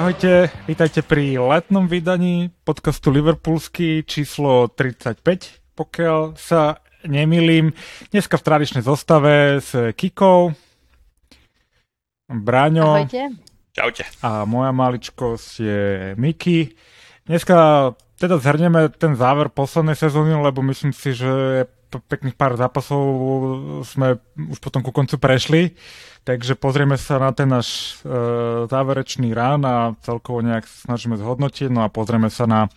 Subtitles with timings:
[0.00, 7.76] Ahojte, vítajte pri letnom vydaní podcastu Liverpoolsky číslo 35, pokiaľ sa nemýlim.
[8.08, 10.56] Dneska v tradičnej zostave s Kikou,
[12.32, 13.28] Braňo Ahojte.
[13.76, 14.08] Čaute.
[14.24, 15.84] a moja maličkosť je
[16.16, 16.72] Miki.
[17.28, 21.68] Dneska teda zhrnieme ten záver poslednej sezóny, lebo myslím si, že
[21.98, 23.02] pekných pár zápasov
[23.82, 25.74] sme už potom ku koncu prešli.
[26.22, 31.82] Takže pozrieme sa na ten náš e, záverečný rán a celkovo nejak snažíme zhodnotiť, no
[31.82, 32.70] a pozrieme sa na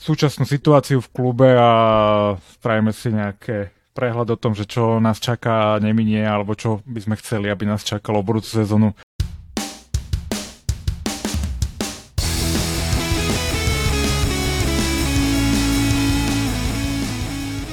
[0.00, 1.70] súčasnú situáciu v klube a
[2.58, 7.14] spravíme si nejaké prehľad o tom, že čo nás čaká neminie, alebo čo by sme
[7.20, 8.98] chceli, aby nás čakalo budúcu sezónu.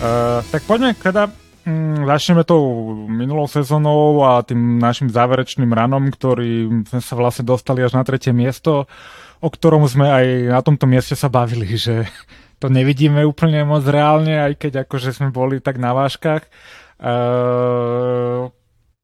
[0.02, 1.30] Uh, tak poďme teda
[1.62, 7.86] Mm, začneme tou minulou sezónou a tým našim záverečným ranom, ktorý sme sa vlastne dostali
[7.86, 8.90] až na tretie miesto,
[9.38, 10.26] o ktorom sme aj
[10.58, 12.10] na tomto mieste sa bavili, že
[12.62, 16.50] to nevidíme úplne moc reálne, aj keď akože sme boli tak na váškach.
[16.98, 18.50] Uh,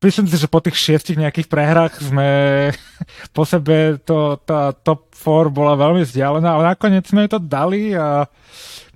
[0.01, 2.29] myslím si, že po tých šiestich nejakých prehrách sme
[3.37, 8.25] po sebe to, tá top 4 bola veľmi vzdialená, ale nakoniec sme to dali a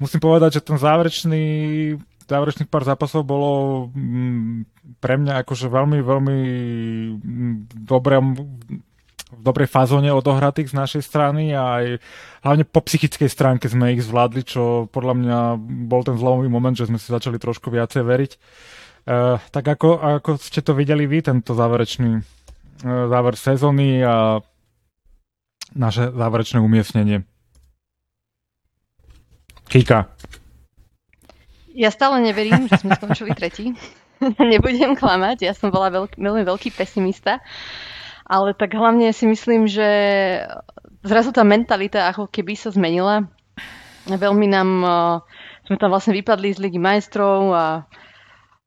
[0.01, 1.45] musím povedať, že ten záverečný
[2.31, 3.51] záverečných pár zápasov bolo
[3.91, 4.63] mm,
[5.03, 6.37] pre mňa akože veľmi, veľmi
[7.19, 8.23] mm, dobré
[9.31, 11.85] v dobrej fazóne odohratých z našej strany a aj
[12.43, 15.39] hlavne po psychickej stránke sme ich zvládli, čo podľa mňa
[15.87, 18.31] bol ten zlomový moment, že sme si začali trošku viacej veriť.
[19.01, 22.23] Uh, tak ako, ako ste to videli vy, tento záverečný uh,
[23.07, 24.43] záver sezóny a
[25.73, 27.23] naše záverečné umiestnenie?
[29.71, 30.11] Kika.
[31.71, 33.71] Ja stále neverím, že sme skončili tretí.
[34.51, 37.39] Nebudem klamať, ja som bola veľký, veľmi veľký pesimista.
[38.27, 39.87] Ale tak hlavne si myslím, že
[41.07, 43.31] zrazu tá mentalita ako keby sa zmenila.
[44.11, 45.15] Veľmi nám, uh,
[45.63, 47.87] sme tam vlastne vypadli z Ligy majstrov a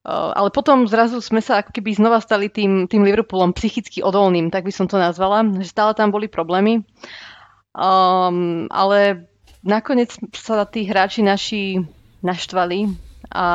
[0.09, 4.49] uh, ale potom zrazu sme sa ako keby znova stali tým, tým Liverpoolom psychicky odolným,
[4.49, 6.81] tak by som to nazvala, že stále tam boli problémy.
[7.77, 9.29] Um, ale
[9.65, 11.81] nakoniec sa tí hráči naši
[12.21, 12.93] naštvali
[13.33, 13.47] a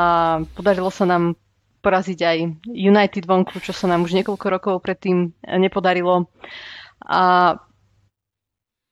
[0.58, 1.38] podarilo sa nám
[1.80, 2.38] poraziť aj
[2.68, 6.28] United vonku, čo sa nám už niekoľko rokov predtým nepodarilo.
[7.08, 7.56] A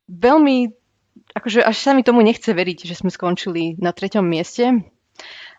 [0.07, 0.72] veľmi,
[1.35, 4.88] akože až sa mi tomu nechce veriť, že sme skončili na treťom mieste.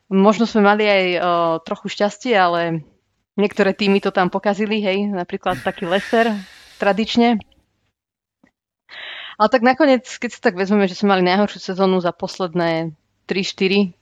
[0.09, 1.19] Možno sme mali aj o,
[1.61, 2.81] trochu šťastie, ale
[3.37, 6.33] niektoré týmy to tam pokazili, hej, napríklad taký Leicester
[6.81, 7.37] tradične.
[9.39, 12.91] Ale tak nakoniec, keď si tak vezmeme, že sme mali najhoršiu sezónu za posledné
[13.31, 13.95] 3-4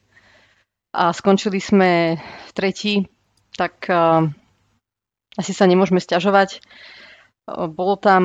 [0.97, 3.05] a skončili sme v tretí,
[3.53, 4.25] tak uh,
[5.37, 6.65] asi sa nemôžeme stiažovať.
[7.47, 8.25] Bolo tam,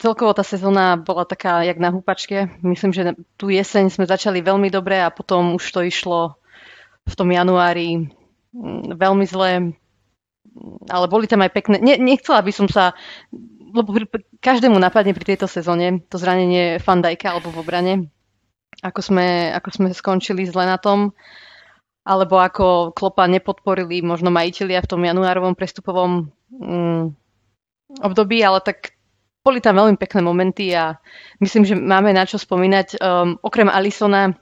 [0.00, 2.48] celkovo tá sezóna bola taká jak na húpačke.
[2.64, 6.38] Myslím, že tú jeseň sme začali veľmi dobre a potom už to išlo
[7.04, 8.08] v tom januári
[8.56, 9.76] mm, veľmi zle.
[10.88, 11.76] Ale boli tam aj pekné...
[11.82, 12.96] Ne, nechcela by som sa...
[13.74, 13.90] Lebo
[14.38, 17.94] každému napadne pri tejto sezóne to zranenie Fandajka alebo v obrane.
[18.86, 21.10] Ako sme, ako sme skončili zle na tom.
[21.10, 21.44] Uh,
[22.04, 27.04] alebo ako Klopa nepodporili možno majiteľia v tom januárovom prestupovom mm,
[28.04, 28.92] období, ale tak
[29.40, 31.00] boli tam veľmi pekné momenty a
[31.40, 33.00] myslím, že máme na čo spomínať.
[33.00, 34.36] Um, okrem Alisona,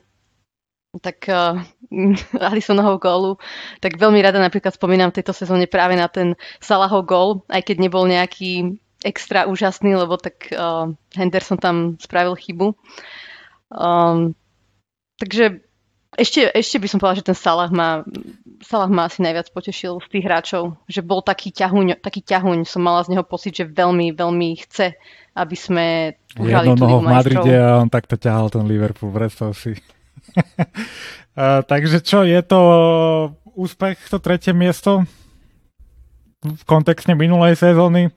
[0.98, 1.62] tak uh,
[2.50, 3.32] Alisonovho gólu,
[3.78, 7.76] tak veľmi rada napríklad spomínam v tejto sezóne práve na ten Salahov gól, aj keď
[7.78, 12.74] nebol nejaký extra úžasný, lebo tak uh, Henderson tam spravil chybu.
[13.72, 14.34] Um,
[15.16, 15.62] takže
[16.12, 18.04] ešte, ešte by som povedala, že ten Salah ma,
[18.60, 22.84] Salah ma asi najviac potešil z tých hráčov, že bol taký ťahuň, taký ťahuň, som
[22.84, 24.92] mala z neho pocit, že veľmi, veľmi chce,
[25.32, 25.86] aby sme
[26.36, 29.72] uhrali Jedno noho v Madride a on takto ťahal ten Liverpool, predstav si.
[31.32, 32.60] a, takže čo, je to
[33.56, 35.08] úspech, to tretie miesto
[36.44, 38.12] v kontexte minulej sezóny?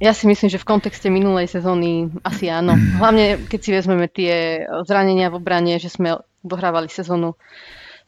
[0.00, 2.72] Ja si myslím, že v kontexte minulej sezóny asi áno.
[2.72, 7.36] Hlavne, keď si vezmeme tie zranenia v obrane, že sme dohrávali sezónu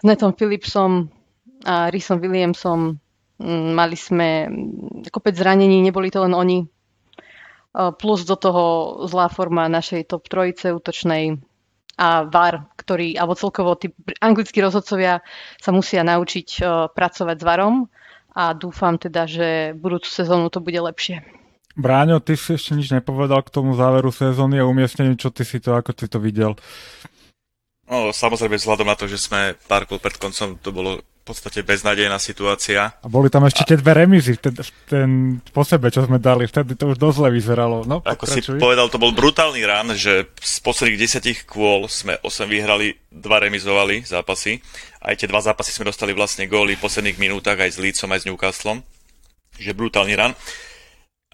[0.00, 1.12] s Netom Philipsom
[1.68, 2.96] a Rysom Williamsom.
[3.36, 4.48] Mm, mali sme
[5.12, 6.64] kopec zranení, neboli to len oni.
[7.76, 8.64] Plus do toho
[9.04, 11.36] zlá forma našej top trojice útočnej
[12.00, 15.20] a VAR, ktorý, alebo celkovo tí anglickí rozhodcovia
[15.60, 16.64] sa musia naučiť
[16.96, 17.84] pracovať s VARom
[18.32, 21.45] a dúfam teda, že budúcu sezónu to bude lepšie.
[21.76, 25.60] Bráňo, ty si ešte nič nepovedal k tomu záveru sezóny a umiestneniu, čo ty si
[25.60, 26.56] to, ako si to videl?
[27.86, 32.22] No, samozrejme, vzhľadom na to, že sme pár kol pred koncom to bolo podstate beznádejná
[32.22, 32.94] situácia.
[33.02, 33.68] A boli tam ešte a...
[33.74, 34.54] tie dve remizy, ten,
[34.86, 35.08] ten
[35.50, 37.82] po sebe, čo sme dali, vtedy to už dosť zle vyzeralo.
[37.82, 42.46] No, Ako si povedal, to bol brutálny rán, že z posledných desiatich kôl sme 8
[42.46, 44.62] vyhrali, dva remizovali zápasy.
[45.02, 48.22] Aj tie dva zápasy sme dostali vlastne góly v posledných minútach aj s Lícom, aj
[48.22, 48.78] s Newcastlom.
[49.58, 50.38] Že brutálny rán.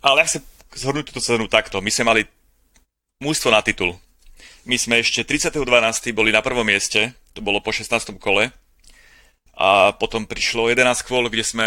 [0.02, 0.40] Ale ja sa
[0.74, 1.78] zhrnúť túto sezónu takto.
[1.78, 2.22] My sme mali
[3.22, 3.94] mústvo na titul.
[4.66, 5.62] My sme ešte 30.12.
[6.10, 8.18] boli na prvom mieste, to bolo po 16.
[8.18, 8.50] kole.
[9.54, 11.66] A potom prišlo 11 kôl, kde sme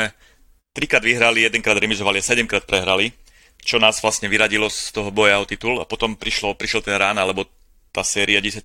[0.76, 3.16] trikrát vyhrali, jedenkrát remizovali a sedemkrát prehrali,
[3.64, 5.80] čo nás vlastne vyradilo z toho boja o titul.
[5.80, 7.48] A potom prišlo, prišiel ten rán, alebo
[7.96, 8.60] tá séria 10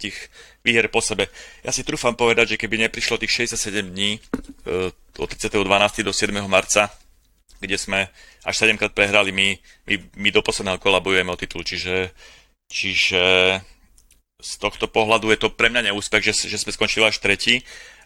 [0.66, 1.30] výher po sebe.
[1.62, 6.02] Ja si trúfam povedať, že keby neprišlo tých 67 dní e, od 30.12.
[6.02, 6.34] do 7.
[6.50, 6.90] marca,
[7.60, 8.08] kde sme
[8.42, 9.54] až 7 krát prehrali, my,
[9.86, 12.10] my, my do posledného kola bojujeme o titul, čiže,
[12.66, 13.22] čiže
[14.40, 17.60] z tohto pohľadu je to pre mňa neúspech, že, že sme skončili až tretí,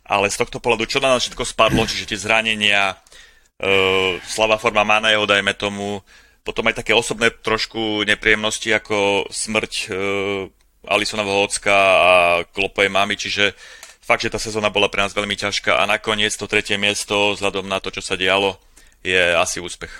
[0.04, 4.84] ale z tohto pohľadu, čo na nás všetko spadlo, čiže tie zranenia, uh, slabá forma
[4.84, 6.02] Maného, dajme tomu,
[6.44, 12.12] potom aj také osobné trošku nepríjemnosti ako smrť uh, Alisonovho ocka a
[12.52, 13.56] Klopovej mamy, čiže
[14.04, 17.64] fakt, že tá sezóna bola pre nás veľmi ťažká a nakoniec to tretie miesto, vzhľadom
[17.64, 18.60] na to, čo sa dialo,
[19.04, 19.92] je asi úspech.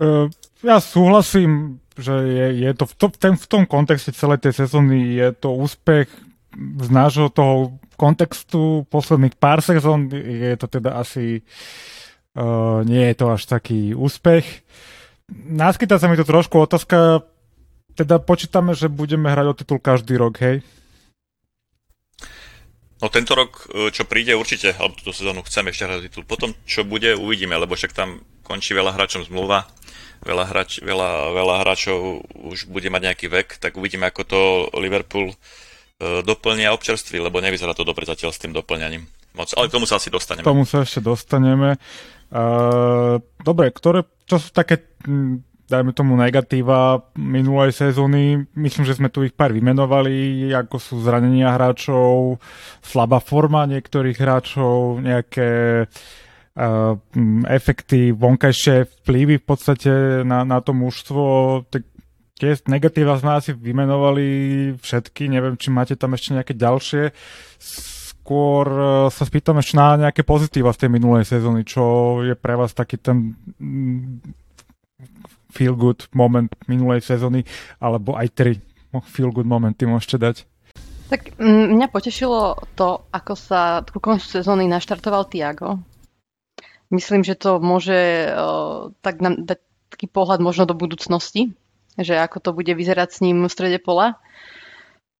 [0.00, 0.28] Uh,
[0.60, 5.20] ja súhlasím že je, je to v, to, ten, v tom kontexte celej tej sezóny
[5.20, 6.08] je to úspech
[6.56, 11.44] z nášho toho kontextu posledných pár sezón je to teda asi
[12.34, 14.64] uh, nie je to až taký úspech.
[15.30, 17.22] Naskytá sa mi to trošku otázka,
[17.94, 20.66] teda počítame, že budeme hrať o titul každý rok, hej?
[23.00, 26.24] No tento rok, e, čo príde určite, alebo túto sezónu chceme ešte hrať titul.
[26.28, 29.64] Potom, čo bude, uvidíme, lebo však tam končí veľa hráčom zmluva
[30.24, 34.40] veľa, hrač, veľa, veľa hráčov už bude mať nejaký vek, tak uvidíme, ako to
[34.76, 39.08] Liverpool uh, doplní a občerství, lebo nevyzerá to dobre zatiaľ s tým doplňaním.
[39.32, 40.44] Moc, ale k tomu sa asi dostaneme.
[40.44, 41.78] K tomu sa ešte dostaneme.
[42.30, 44.82] Uh, dobre, ktoré, čo sú také,
[45.70, 48.50] dajme tomu, negatíva minulej sezóny?
[48.58, 52.42] Myslím, že sme tu ich pár vymenovali, ako sú zranenia hráčov,
[52.82, 55.50] slabá forma niektorých hráčov, nejaké
[55.86, 56.98] uh,
[57.46, 59.92] efekty, vonkajšie vplyvy v podstate
[60.26, 61.22] na, na to mužstvo,
[61.70, 61.86] tak
[62.34, 64.26] tie negatíva sme asi vymenovali
[64.82, 67.14] všetky, neviem, či máte tam ešte nejaké ďalšie.
[67.62, 72.58] Skôr uh, sa spýtam ešte na nejaké pozitíva z tej minulej sezóny, čo je pre
[72.58, 73.38] vás taký ten
[75.50, 77.44] feel good moment minulej sezóny,
[77.82, 78.52] alebo aj tri
[79.06, 80.36] feel good momenty môžete dať.
[81.10, 85.82] Tak mňa potešilo to, ako sa ku koncu sezóny naštartoval Tiago
[86.90, 91.54] myslím, že to môže uh, tak nám dať taký pohľad možno do budúcnosti,
[91.98, 94.22] že ako to bude vyzerať s ním v strede pola.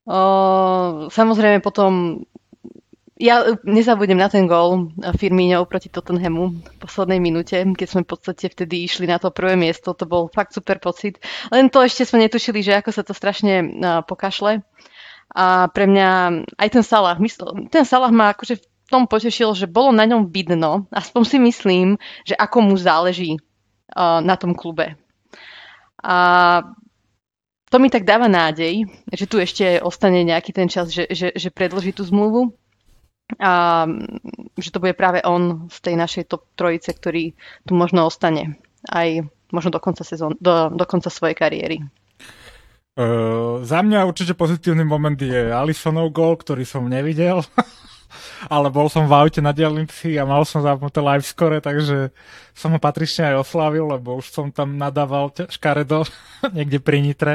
[0.07, 2.23] Uh, samozrejme potom
[3.21, 8.49] ja nezabudnem na ten gól Firmíňov proti Tottenhamu v poslednej minúte, keď sme v podstate
[8.49, 9.93] vtedy išli na to prvé miesto.
[9.93, 11.21] To bol fakt super pocit.
[11.53, 13.77] Len to ešte sme netušili, že ako sa to strašne
[14.09, 14.65] pokašle.
[15.37, 16.09] A pre mňa
[16.57, 17.21] aj ten Salah,
[17.69, 21.89] ten Salah ma akože v tom potešil, že bolo na ňom vidno, aspoň si myslím,
[22.27, 23.39] že ako mu záleží
[24.01, 24.97] na tom klube.
[26.01, 26.17] A
[27.71, 31.55] to mi tak dáva nádej, že tu ešte ostane nejaký ten čas, že, že, že
[31.55, 32.51] predlží tú zmluvu
[33.39, 33.87] a
[34.59, 37.37] že to bude práve on z tej našej top trojice, ktorý
[37.69, 38.59] tu možno ostane
[38.91, 41.85] aj možno do konca, sezón, do, do konca svojej kariéry.
[42.99, 47.45] Uh, za mňa určite pozitívny moment je Alisonov gol, ktorý som nevidel.
[48.55, 52.11] ale bol som v aute na dielnici a mal som zapnuté live score, takže
[52.55, 56.07] som ho patrične aj oslavil, lebo už som tam nadával škaredo
[56.57, 57.35] niekde pri Nitre.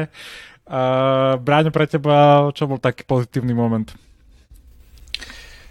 [0.65, 3.93] Uh, Bráňo, pre teba, čo bol taký pozitívny moment?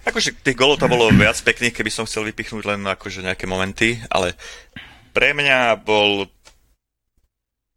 [0.05, 3.97] Akože tých golov to bolo viac pekných, keby som chcel vypichnúť len akože nejaké momenty,
[4.13, 4.37] ale
[5.17, 6.29] pre mňa bol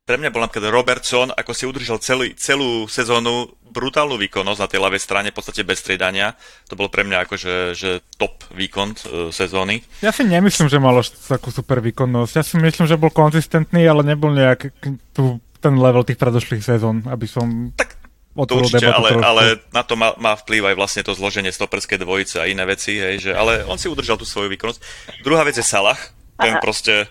[0.07, 4.79] pre mňa bol napríklad Robertson, ako si udržal celý, celú sezónu brutálnu výkonnosť na tej
[4.79, 6.31] ľavej strane, v podstate bez striedania.
[6.71, 8.97] To bolo pre mňa akože že top výkon e,
[9.35, 9.83] sezóny.
[9.99, 12.33] Ja si nemyslím, že mal až takú super výkonnosť.
[12.39, 14.71] Ja si myslím, že bol konzistentný, ale nebol nejak
[15.11, 17.75] tu, ten level tých predošlých sezón, aby som...
[17.75, 17.96] Tak
[18.45, 22.37] to určite, ale, ale na to má, má vplyv aj vlastne to zloženie stoperskej dvojice
[22.37, 24.79] a iné veci, hej, že, ale on si udržal tú svoju výkonnosť.
[25.25, 25.97] Druhá vec je Salah,
[26.37, 26.61] ten Aha.
[26.61, 27.09] proste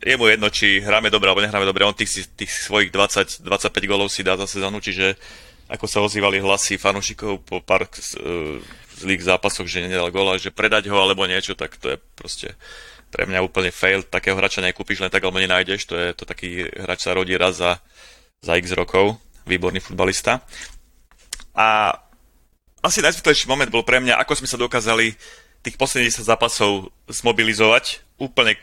[0.00, 3.44] je mu jedno, či hráme dobre alebo nehráme dobre, on tých, tých svojich 20-25
[3.84, 5.14] golov si dá za sezónu, čiže
[5.68, 8.60] ako sa ozývali hlasy fanúšikov po pár uh,
[8.98, 12.52] zlých zápasoch, že nedal gola, že predať ho alebo niečo, tak to je proste
[13.12, 14.00] pre mňa úplne fail.
[14.00, 15.84] Takého hráča nekúpiš len tak, alebo nenájdeš.
[15.92, 17.76] To je to taký hráč sa rodí raz za,
[18.40, 19.20] za x rokov.
[19.46, 20.40] Výborný futbalista.
[21.52, 21.92] A
[22.82, 25.14] asi najzvyklejší moment bol pre mňa, ako sme sa dokázali
[25.62, 28.02] tých posledných 10 zápasov zmobilizovať.
[28.18, 28.58] Úplne,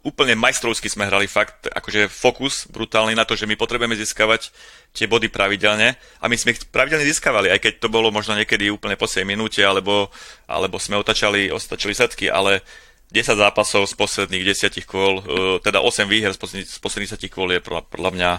[0.00, 4.48] úplne majstrovsky sme hrali fakt, akože fokus brutálny na to, že my potrebujeme získavať
[4.96, 8.72] tie body pravidelne a my sme ich pravidelne získavali, aj keď to bolo možno niekedy
[8.72, 10.08] úplne po 7 minúte, alebo,
[10.48, 12.64] alebo sme otačali, otačali setky, ale
[13.12, 15.22] 10 zápasov z posledných 10 kôl, e,
[15.60, 18.30] teda 8 výher z posledných, z posledných 10 kôl je podľa mňa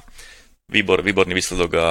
[0.70, 1.88] výbor, výborný výsledok a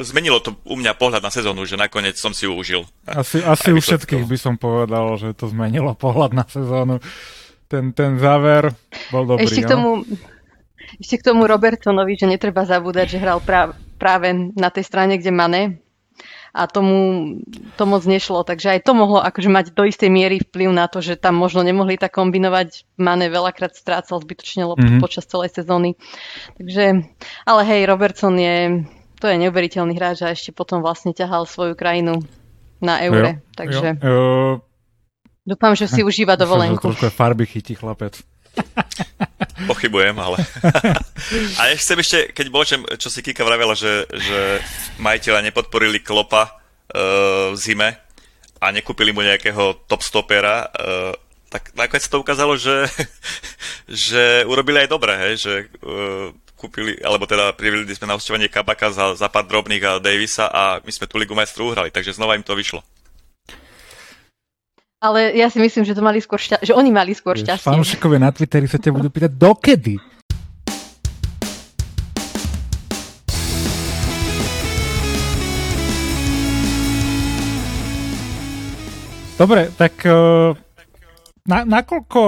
[0.00, 2.88] zmenilo to u mňa pohľad na sezónu, že nakoniec som si ju užil.
[3.04, 6.96] Asi, asi u všetkých by som povedal, že to zmenilo pohľad na sezónu.
[7.68, 8.72] Ten, ten záver
[9.12, 9.44] bol dobrý.
[9.44, 10.04] Ešte k tomu,
[10.96, 15.32] ešte k tomu Robertsonovi, že netreba zabúdať, že hral práve, práve na tej strane, kde
[15.32, 15.81] Mane
[16.52, 16.96] a tomu
[17.80, 21.00] to moc nešlo, takže aj to mohlo akože mať do istej miery vplyv na to,
[21.00, 22.84] že tam možno nemohli tak kombinovať.
[23.00, 25.02] Mane veľakrát strácal zbytočne loptu mm-hmm.
[25.02, 25.96] počas celej sezóny.
[26.60, 27.08] Takže,
[27.48, 28.84] ale hej, Robertson je
[29.22, 32.26] to je neuveriteľný hráč a ešte potom vlastne ťahal svoju krajinu
[32.82, 33.38] na eure.
[33.38, 34.26] Jo, takže jo, jo.
[35.46, 36.82] dúfam, že si užíva dovolenku.
[36.82, 38.18] Trošku farby chytí chlapec.
[39.70, 40.36] Pochybujem, ale...
[41.60, 44.60] a ja chcem ešte, keď môžem, čo si Kika vravela, že, že
[44.98, 47.88] majiteľa nepodporili Klopa uh, v zime
[48.62, 51.12] a nekúpili mu nejakého top stopera, uh,
[51.52, 52.88] tak nakoniec sa to ukázalo, že,
[54.08, 55.52] že urobili aj dobre, hej, že
[55.84, 60.46] uh, kúpili, alebo teda priviedli sme na hostovanie Kabaka za, za pár drobných a Davisa
[60.46, 62.86] a my sme tú Ligu majstrov uhrali, takže znova im to vyšlo.
[65.02, 67.66] Ale ja si myslím, že to mali skôr šťa- že oni mali skôr šťastie.
[67.66, 69.98] Fanúšikovia na Twitteri sa ťa budú pýtať, dokedy?
[79.34, 80.54] Dobre, tak uh,
[81.50, 82.22] na, nakoľko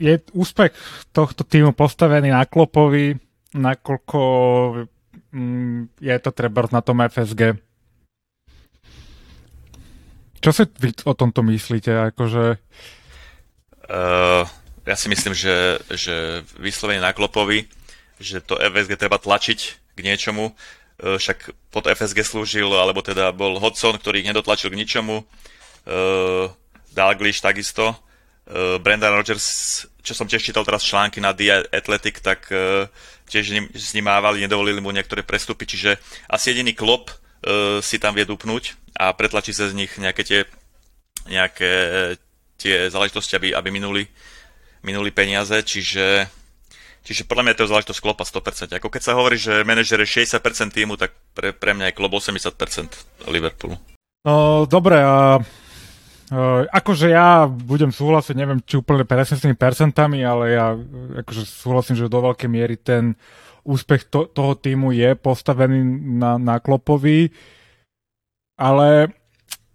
[0.00, 0.72] je úspech
[1.12, 3.12] tohto týmu postavený na Klopovi,
[3.52, 4.20] nakoľko
[5.36, 7.60] mm, je to treba na tom FSG.
[10.44, 12.12] Čo si vy o tomto myslíte?
[12.12, 12.60] Akože...
[13.88, 14.44] Uh,
[14.84, 17.64] ja si myslím, že, že vyslovene na Klopovi,
[18.20, 19.58] že to FSG treba tlačiť
[19.96, 20.52] k niečomu.
[20.52, 25.24] Uh, však pod FSG slúžil, alebo teda bol Hodson, ktorý ich nedotlačil k ničomu.
[25.88, 26.52] Uh,
[26.92, 27.96] Dalglish takisto.
[28.44, 32.84] Uh, Brendan Rodgers, čo som tiež čítal teraz články na The Athletic, tak uh,
[33.32, 35.96] tiež s ním mávali, nedovolili mu niektoré prestupy, čiže
[36.28, 37.23] asi jediný klop
[37.84, 40.40] si tam vie dupnúť a pretlačí sa z nich nejaké tie,
[41.28, 41.70] nejaké
[42.56, 44.08] tie záležitosti, aby, aby minuli,
[44.86, 46.24] minuli peniaze, čiže,
[47.04, 48.78] čiže podľa mňa je to záležitosť klopa 100%.
[48.80, 50.40] Ako keď sa hovorí, že manažer je 60%
[50.72, 53.76] týmu, tak pre, pre mňa je klop 80% Liverpoolu.
[54.24, 55.42] No, dobre, a
[56.32, 60.72] Uh, akože ja budem súhlasiť, neviem, či úplne presne s tými percentami, ale ja
[61.20, 63.12] akože súhlasím, že do veľkej miery ten
[63.64, 65.80] úspech to, toho týmu je postavený
[66.20, 67.32] na, na Klopovi,
[68.60, 69.10] ale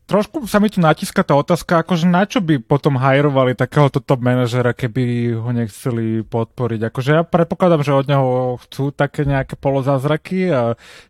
[0.09, 4.25] trošku sa mi tu natíska tá otázka, akože na čo by potom hajrovali takéhoto top
[4.25, 6.89] manažera, keby ho nechceli podporiť.
[6.89, 8.29] Akože ja predpokladám, že od neho
[8.65, 10.61] chcú také nejaké polozázraky a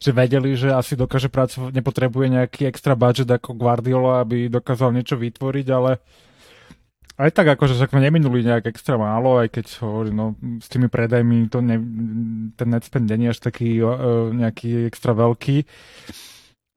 [0.04, 5.16] že vedeli, že asi dokáže pracovať, nepotrebuje nejaký extra budget ako Guardiola, aby dokázal niečo
[5.16, 6.04] vytvoriť, ale
[7.20, 10.26] aj tak akože však sme neminuli nejak extra málo, aj keď hovorím, no
[10.64, 11.76] s tými predajmi to ne,
[12.56, 15.68] ten net spend není až taký uh, nejaký extra veľký.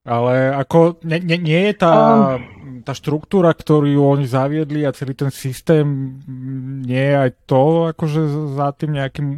[0.03, 1.95] Ale ako nie, nie, nie je tá,
[2.35, 6.19] um, tá štruktúra, ktorú oni zaviedli a celý ten systém,
[6.83, 8.21] nie je aj to akože
[8.59, 9.29] za tým nejakým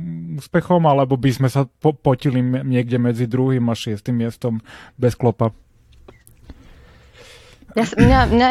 [0.40, 4.64] úspechom, alebo by sme sa po, potili niekde medzi druhým a šiestým miestom
[4.96, 5.52] bez klopa?
[7.74, 8.48] Ja, mňa, mňa,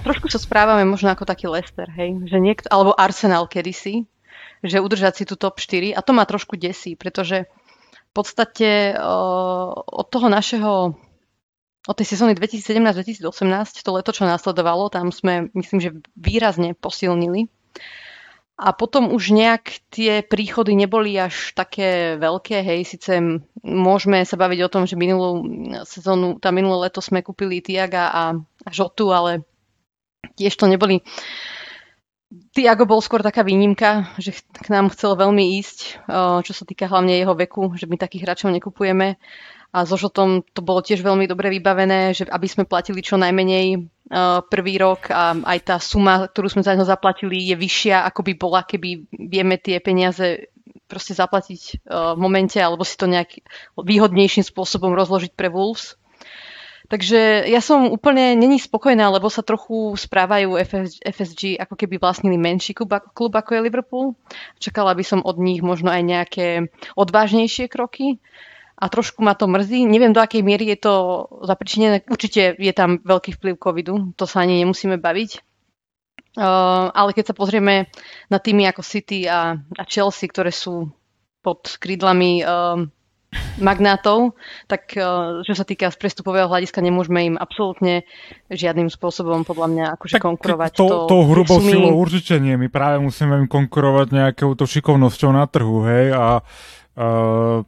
[0.00, 2.16] trošku sa správame možno ako taký Lester, hej?
[2.24, 4.08] Že niekto, alebo Arsenal kedysi,
[4.64, 7.44] že udržať si tu top 4 a to ma trošku desí, pretože
[8.08, 10.96] v podstate od toho našeho
[11.88, 17.48] od tej sezóny 2017-2018, to leto, čo následovalo, tam sme, myslím, že výrazne posilnili.
[18.58, 23.22] A potom už nejak tie príchody neboli až také veľké, hej, síce
[23.62, 25.46] môžeme sa baviť o tom, že minulú
[25.86, 29.46] sezónu, tá minulé leto sme kúpili Tiaga a, a Žotu, ale
[30.34, 31.06] tiež to neboli
[32.28, 36.04] Tiago bol skôr taká výnimka, že k nám chcel veľmi ísť,
[36.44, 39.16] čo sa týka hlavne jeho veku, že my takých hráčov nekupujeme.
[39.68, 43.84] A so Žotom to bolo tiež veľmi dobre vybavené, že aby sme platili čo najmenej
[44.48, 48.32] prvý rok a aj tá suma, ktorú sme za neho zaplatili, je vyššia, ako by
[48.40, 50.48] bola, keby vieme tie peniaze
[50.88, 53.44] proste zaplatiť v momente alebo si to nejak
[53.76, 56.00] výhodnejším spôsobom rozložiť pre Wolves.
[56.88, 60.56] Takže ja som úplne není spokojná, lebo sa trochu správajú
[61.04, 64.16] FSG ako keby vlastnili menší klub, klub ako je Liverpool.
[64.56, 68.24] Čakala by som od nich možno aj nejaké odvážnejšie kroky.
[68.78, 69.82] A trošku ma to mrzí.
[69.90, 70.94] Neviem, do akej miery je to
[71.42, 72.06] zapričinené.
[72.06, 75.42] Určite je tam veľký vplyv covidu, to sa ani nemusíme baviť.
[76.38, 77.90] Uh, ale keď sa pozrieme
[78.30, 80.86] na týmy ako City a, a Chelsea, ktoré sú
[81.42, 82.78] pod krídlami uh,
[83.58, 84.38] magnátov,
[84.70, 88.06] tak uh, čo sa týka z prestupového hľadiska, nemôžeme im absolútne
[88.54, 90.70] žiadnym spôsobom podľa mňa akože tak konkurovať.
[90.78, 91.74] To, to, to hrubou sumy...
[91.74, 92.54] silou určite nie.
[92.54, 97.66] My práve musíme im konkurovať nejakou to šikovnosťou na trhu, hej, a uh,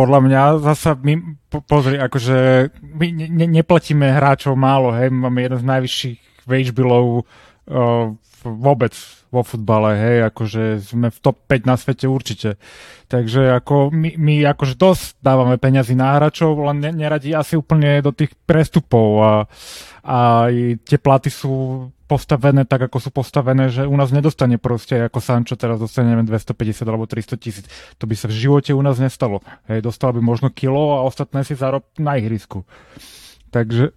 [0.00, 2.36] podľa mňa zasa my, po, pozri, akože
[2.80, 7.28] my ne, neplatíme hráčov málo, hej, máme jeden z najvyšších wage billov
[8.44, 8.94] vôbec
[9.30, 12.58] vo futbale, hej, akože sme v top 5 na svete určite.
[13.06, 18.10] Takže ako my, my akože dosť dávame peňazí na hráčov, len neradi asi úplne do
[18.10, 19.34] tých prestupov a,
[20.02, 20.18] a
[20.82, 25.54] tie platy sú postavené tak, ako sú postavené, že u nás nedostane proste, ako Sancho
[25.54, 27.70] teraz dostane, neviem, 250 alebo 300 tisíc.
[28.02, 29.46] To by sa v živote u nás nestalo.
[29.70, 32.66] Hej, dostal by možno kilo a ostatné si zarob na ihrisku.
[33.54, 33.94] Takže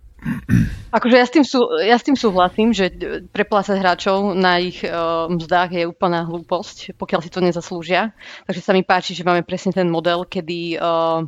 [0.94, 2.94] Akože ja s, tým sú, ja s tým súhlasím, že
[3.34, 8.14] preplácať hráčov na ich uh, mzdách je úplná hlúposť, pokiaľ si to nezaslúžia.
[8.46, 11.26] Takže sa mi páči, že máme presne ten model, kedy, uh,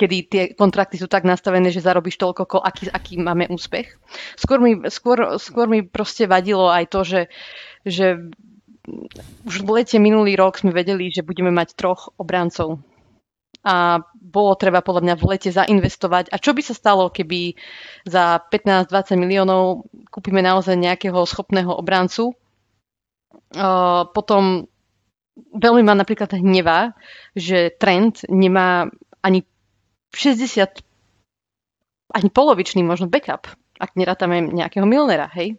[0.00, 3.94] kedy tie kontrakty sú tak nastavené, že zarobíš toľko, aký, aký máme úspech.
[4.34, 7.20] Skôr mi, skôr, skôr mi proste vadilo aj to, že,
[7.84, 8.06] že
[9.44, 12.80] už v lete minulý rok sme vedeli, že budeme mať troch obrancov
[13.66, 16.30] a bolo treba podľa mňa v lete zainvestovať.
[16.30, 17.58] A čo by sa stalo, keby
[18.06, 22.30] za 15-20 miliónov kúpime naozaj nejakého schopného obrancu?
[24.14, 24.70] Potom
[25.36, 26.94] veľmi ma napríklad hnevá,
[27.34, 28.86] že trend nemá
[29.18, 29.42] ani
[30.14, 30.78] 60,
[32.14, 33.50] ani polovičný možno backup,
[33.82, 35.58] ak nerátame nejakého Milnera, hej?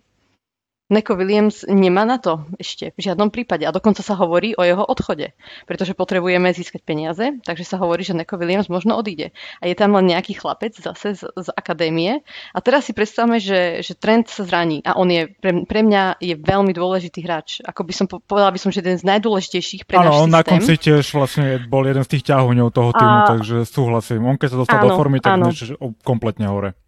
[0.88, 4.88] Neko Williams nemá na to ešte v žiadnom prípade a dokonca sa hovorí o jeho
[4.88, 5.36] odchode,
[5.67, 9.36] pretože potrebujeme získať peniaze, takže sa hovorí, že Neko Williams možno odíde.
[9.60, 12.23] A je tam len nejaký chlapec zase z, z akadémie
[12.56, 16.23] a teraz si predstavme, že, že Trent sa zraní a on je pre, pre mňa
[16.23, 17.60] je veľmi dôležitý hráč.
[17.67, 20.39] Ako by som povedala, by som, že jeden z najdôležitejších pre náš on systém.
[20.39, 23.30] na konci tiež vlastne bol jeden z tých ťahuňov toho týmu, a...
[23.36, 24.23] takže súhlasím.
[24.23, 25.76] On keď sa dostal áno, do formy, tak niečo
[26.08, 26.80] kompletne hore.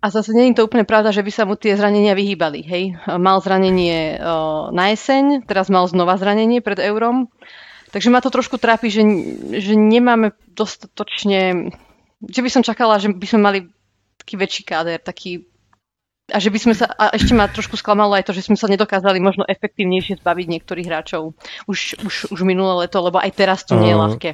[0.00, 2.64] A zase nie je to úplne pravda, že by sa mu tie zranenia vyhýbali.
[2.64, 2.84] Hej?
[3.20, 4.16] Mal zranenie
[4.72, 7.28] na jeseň, teraz mal znova zranenie pred eurom.
[7.92, 9.02] Takže ma to trošku trápi, že,
[9.60, 11.68] že nemáme dostatočne...
[12.20, 13.58] Že by som čakala, že by sme mali
[14.16, 15.49] taký väčší káder, taký
[16.30, 18.70] a že by sme sa, a ešte ma trošku sklamalo aj to, že sme sa
[18.70, 21.34] nedokázali možno efektívnejšie zbaviť niektorých hráčov
[21.66, 24.30] už, už, už minulé leto, lebo aj teraz to nie je ľahké.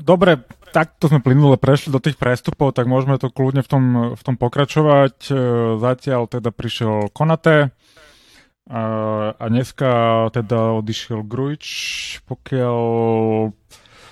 [0.00, 4.22] Dobre, takto sme plynule prešli do tých prestupov, tak môžeme to kľudne v tom, v
[4.22, 5.16] tom pokračovať.
[5.28, 5.34] E,
[5.80, 7.74] zatiaľ teda prišiel Konate
[8.70, 8.82] a,
[9.34, 9.90] a dneska
[10.30, 11.66] teda odišiel Grujič,
[12.28, 12.78] pokiaľ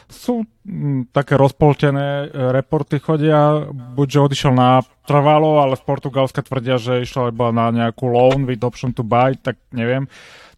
[0.08, 6.80] sú m, také rozpoltené e, reporty chodia, buďže odišiel na trvalo, ale v Portugalska tvrdia,
[6.80, 10.08] že išla iba na nejakú loan with option to buy, tak neviem.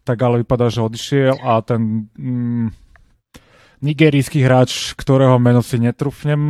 [0.07, 2.71] Tak ale vypadá, že odišiel a ten m,
[3.83, 6.41] nigerijský hráč, ktorého meno si netrúfnem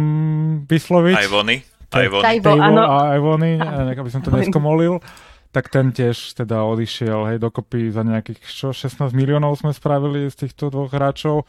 [0.69, 1.15] vysloviť.
[1.25, 1.57] Ivony.
[1.91, 2.23] Ivony.
[2.23, 5.03] Taivo, a Ivony, aby som to neskomolil
[5.51, 10.47] tak ten tiež teda odišiel, hej, dokopy za nejakých čo, 16 miliónov sme spravili z
[10.47, 11.43] týchto dvoch hráčov.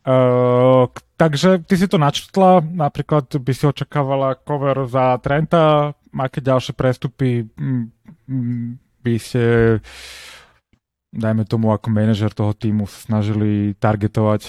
[0.00, 0.88] Uh,
[1.20, 7.44] takže ty si to načrtla, napríklad by si očakávala cover za Trenta, aké ďalšie prestupy
[9.00, 9.76] by ste,
[11.12, 14.48] dajme tomu ako manažer toho týmu, snažili targetovať?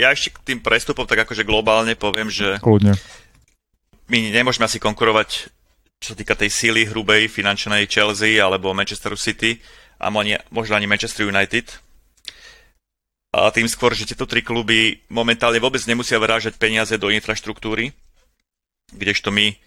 [0.00, 2.96] Ja ešte k tým prestupom tak akože globálne poviem, že Kľudne.
[4.10, 5.54] my nemôžeme asi konkurovať
[6.04, 9.56] čo sa týka tej síly hrubej finančnej Chelsea alebo Manchesteru City
[9.96, 10.12] a
[10.52, 11.80] možno ani Manchester United,
[13.34, 17.90] a tým skôr, že tieto tri kluby momentálne vôbec nemusia vyrážať peniaze do infraštruktúry,
[18.94, 19.58] kdežto my,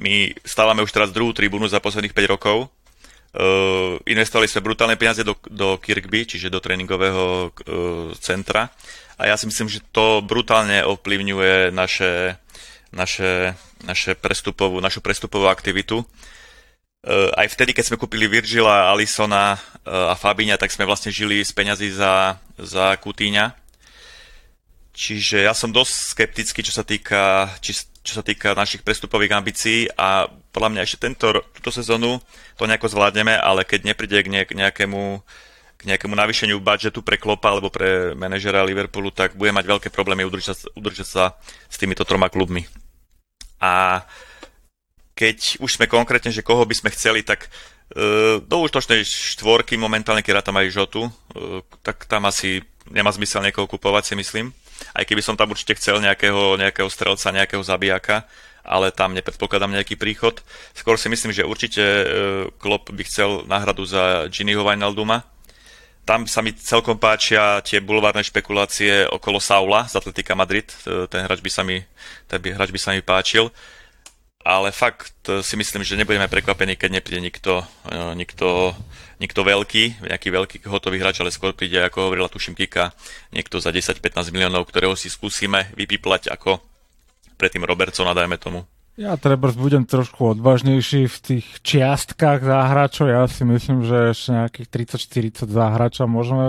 [0.00, 2.72] my stávame už teraz druhú tribúnu za posledných 5 rokov.
[3.30, 8.72] Uh, investovali sme brutálne peniaze do, do Kirkby, čiže do tréningového uh, centra
[9.20, 12.40] a ja si myslím, že to brutálne ovplyvňuje naše,
[12.88, 13.52] naše,
[13.84, 16.08] naše prestupovú, našu prestupovú aktivitu.
[17.00, 21.40] Uh, aj vtedy, keď sme kúpili Virgila, Alisona uh, a Fabíňa, tak sme vlastne žili
[21.40, 23.56] z peňazí za, za Kutíňa.
[24.92, 27.72] Čiže ja som dosť skeptický, čo sa týka, či,
[28.04, 32.20] čo sa týka našich prestupových ambícií a podľa mňa ešte tento, túto sezónu
[32.60, 35.24] to nejako zvládneme, ale keď nepríde k, ne, k nejakému
[35.80, 40.28] k nejakému navýšeniu budžetu pre Klopa alebo pre manažera Liverpoolu, tak bude mať veľké problémy
[40.28, 41.24] udržať, udržať sa
[41.72, 42.68] s týmito troma klubmi.
[43.56, 44.04] A
[45.14, 50.24] keď už sme konkrétne, že koho by sme chceli, tak uh, do útočnej štvorky momentálne,
[50.24, 51.10] keď tam aj Žotu, uh,
[51.84, 54.50] tak tam asi nemá zmysel niekoho kupovať, si myslím.
[54.96, 58.24] aj keby som tam určite chcel nejakého, nejakého strelca, nejakého zabijaka,
[58.64, 60.40] ale tam nepredpokladám nejaký príchod.
[60.76, 62.04] Skôr si myslím, že určite e,
[62.60, 65.24] Klopp by chcel náhradu za Giniho Wijnalduma.
[66.04, 70.68] Tam sa mi celkom páčia tie bulvárne špekulácie okolo Saula z Atletika Madrid.
[70.84, 71.80] E, ten hráč by sa mi,
[72.28, 73.48] ten hráč by sa mi páčil.
[74.40, 77.60] Ale fakt e, si myslím, že nebudeme prekvapení, keď nepríde nikto,
[78.16, 78.72] nikto,
[79.20, 82.96] nikto veľký, nejaký veľký hotový hráč, ale skôr príde, ako hovorila tuším Kika,
[83.36, 86.56] niekto za 10-15 miliónov, ktorého si skúsime vypiplať ako
[87.36, 88.64] predtým Robertsona, dajme tomu.
[89.00, 93.08] Ja treba budem trošku odvážnejší v tých čiastkách záhračov.
[93.08, 94.68] Ja si myslím, že ešte nejakých
[95.40, 96.46] 30-40 záhračov môžeme,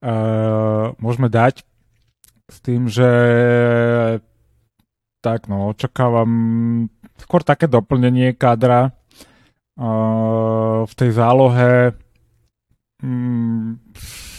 [0.00, 1.60] uh, môžeme dať
[2.48, 3.08] s tým, že
[5.24, 6.28] tak no, očakávam
[7.16, 8.92] skôr také doplnenie kadra
[9.80, 11.96] uh, v tej zálohe.
[13.00, 13.80] Mm,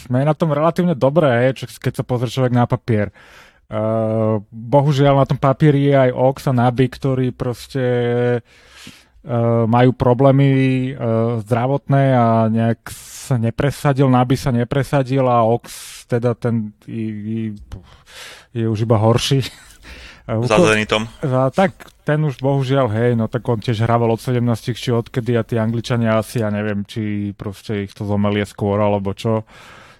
[0.06, 3.10] sme na tom relatívne dobré, keď sa pozrie človek na papier.
[3.66, 7.82] Uh, bohužiaľ na tom papieri je aj Ox a Naby, ktorí proste
[9.26, 10.50] uh, majú problémy
[10.94, 12.86] uh, zdravotné a nejak
[13.26, 17.58] sa nepresadil, Naby sa nepresadil a Ox teda ten je,
[18.54, 19.42] je už iba horší.
[20.26, 21.06] Za Zenitom.
[21.22, 24.42] A tak ten už bohužiaľ, hej, no tak on tiež hrával od 17
[24.74, 29.14] či odkedy a tí Angličania asi, ja neviem, či proste ich to zomelie skôr alebo
[29.14, 29.46] čo.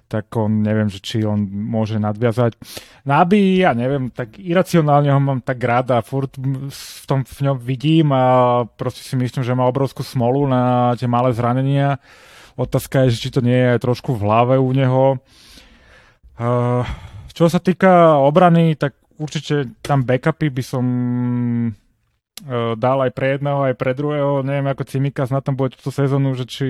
[0.06, 2.58] Tak on neviem, že či on môže nadviazať.
[3.06, 7.58] Nabi, ja neviem, tak iracionálne ho mám tak rád a furt v tom v ňom
[7.58, 11.98] vidím a proste si myslím, že má obrovskú smolu na tie malé zranenia.
[12.54, 15.18] Otázka je, či to nie je trošku v hlave u neho.
[16.38, 16.86] Uh,
[17.34, 20.84] čo sa týka obrany, tak určite tam backupy by som
[22.36, 24.44] E, dal aj pre jedného, aj pre druhého.
[24.44, 26.66] Neviem, ako Cimikas na tom bude túto sezónu, že či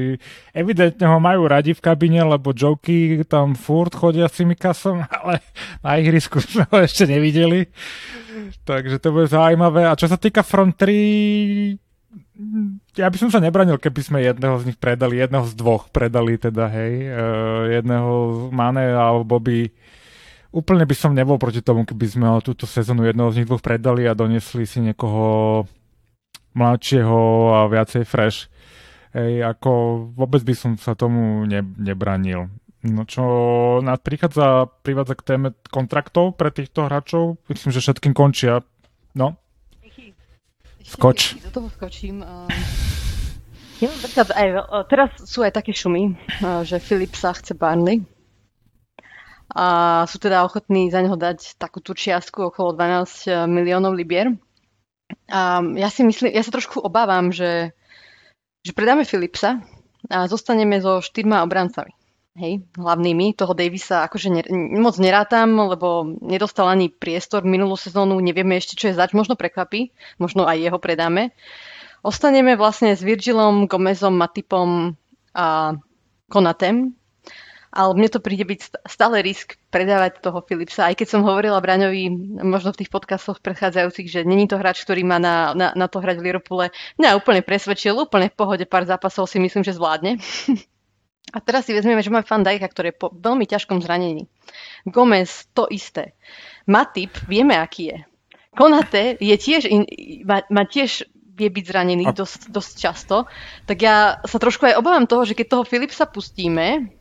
[0.55, 5.43] evidentne ho majú radi v kabine, lebo joky tam furt chodia s Cimikasom, ale
[5.83, 7.67] na ihrisku sme ho ešte nevideli.
[8.63, 9.91] Takže to bude zaujímavé.
[9.91, 11.83] A čo sa týka front 3,
[12.95, 16.39] ja by som sa nebranil, keby sme jedného z nich predali, jedného z dvoch predali
[16.39, 18.13] teda, hej, uh, jedného
[18.55, 19.67] Mane alebo by
[20.55, 24.07] úplne by som nebol proti tomu, keby sme túto sezónu jedného z nich dvoch predali
[24.07, 25.65] a donesli si niekoho
[26.57, 27.21] mladšieho
[27.53, 28.49] a viacej fresh.
[29.17, 29.71] Ej, ako
[30.13, 32.53] vôbec by som sa tomu ne, nebranil.
[32.87, 33.25] No čo
[33.83, 37.41] nás prichádza, privádza k téme kontraktov pre týchto hráčov.
[37.49, 38.63] Myslím, že všetkým končia.
[39.17, 39.41] No.
[40.87, 41.41] Skoč.
[41.51, 42.23] Do toho skočím.
[43.83, 44.49] Ja, aj,
[44.87, 46.15] teraz sú aj také šumy,
[46.65, 48.07] že Filip sa chce Barney
[49.53, 54.35] a sú teda ochotní za neho dať takú tú čiastku okolo 12 eh, miliónov libier.
[55.31, 57.71] A ja si myslím, ja sa trošku obávam, že,
[58.67, 59.63] že predáme Philipsa
[60.11, 61.95] a zostaneme so štyrma obrancami.
[62.37, 63.33] Hej, hlavnými.
[63.33, 64.43] Toho Davisa akože ne,
[64.77, 69.89] moc nerátam, lebo nedostal ani priestor minulú sezónu, nevieme ešte, čo je zač, možno prekvapí,
[70.21, 71.33] možno aj jeho predáme.
[72.05, 75.01] Ostaneme vlastne s Virgilom, Gomezom, Matipom
[75.33, 75.81] a
[76.29, 76.93] Konatem,
[77.77, 82.09] ale mne to príde byť stále risk predávať toho Philipsa, aj keď som hovorila Braňovi
[82.41, 86.01] možno v tých podcastoch predchádzajúcich, že není to hráč, ktorý má na, na, na to
[86.01, 86.73] hrať v Liverpoole.
[86.97, 90.17] Mňa úplne presvedčil, úplne v pohode pár zápasov si myslím, že zvládne.
[91.37, 94.31] A teraz si vezmeme, že máme Dijka, ktorý je po veľmi ťažkom zranení.
[94.87, 96.15] Gomez, to isté.
[96.71, 97.99] Matip, vieme, aký je.
[98.57, 99.85] Konate je tiež, in,
[100.25, 101.05] má, má tiež
[101.37, 102.17] vie byť zranený a...
[102.17, 103.17] dosť, dosť často,
[103.69, 106.96] tak ja sa trošku aj obávam toho, že keď toho Filipsa pustíme,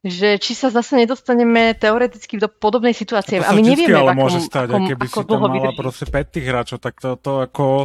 [0.00, 3.44] že či sa zase nedostaneme teoreticky do podobnej situácie.
[3.44, 6.04] A, a my nevieme, ale akom, môže stať, akom, keby ako si tam mala proste
[6.08, 7.84] 5 tých hráčov, tak to, to ako...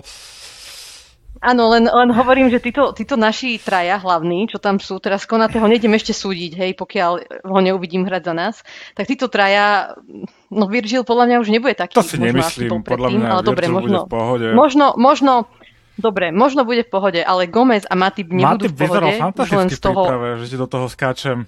[1.44, 5.68] Áno, len, len hovorím, že títo, títo naši traja hlavní, čo tam sú, teraz Konatého
[5.68, 7.12] nejdem ešte súdiť, hej, pokiaľ
[7.44, 8.56] ho neuvidím hrať za nás,
[8.96, 10.00] tak títo traja,
[10.48, 12.00] no Virgil podľa mňa už nebude taký.
[12.00, 14.48] To si nemyslím, podľa mňa ale dobre, možno, v pohode.
[14.56, 15.52] Možno, možno,
[15.96, 19.16] Dobre, možno bude v pohode, ale Gomez a Matip nebudú Matip v pohode.
[19.16, 20.02] Matip vyzeral fantasticky toho...
[20.04, 21.48] príprave, že ti do toho skáčem.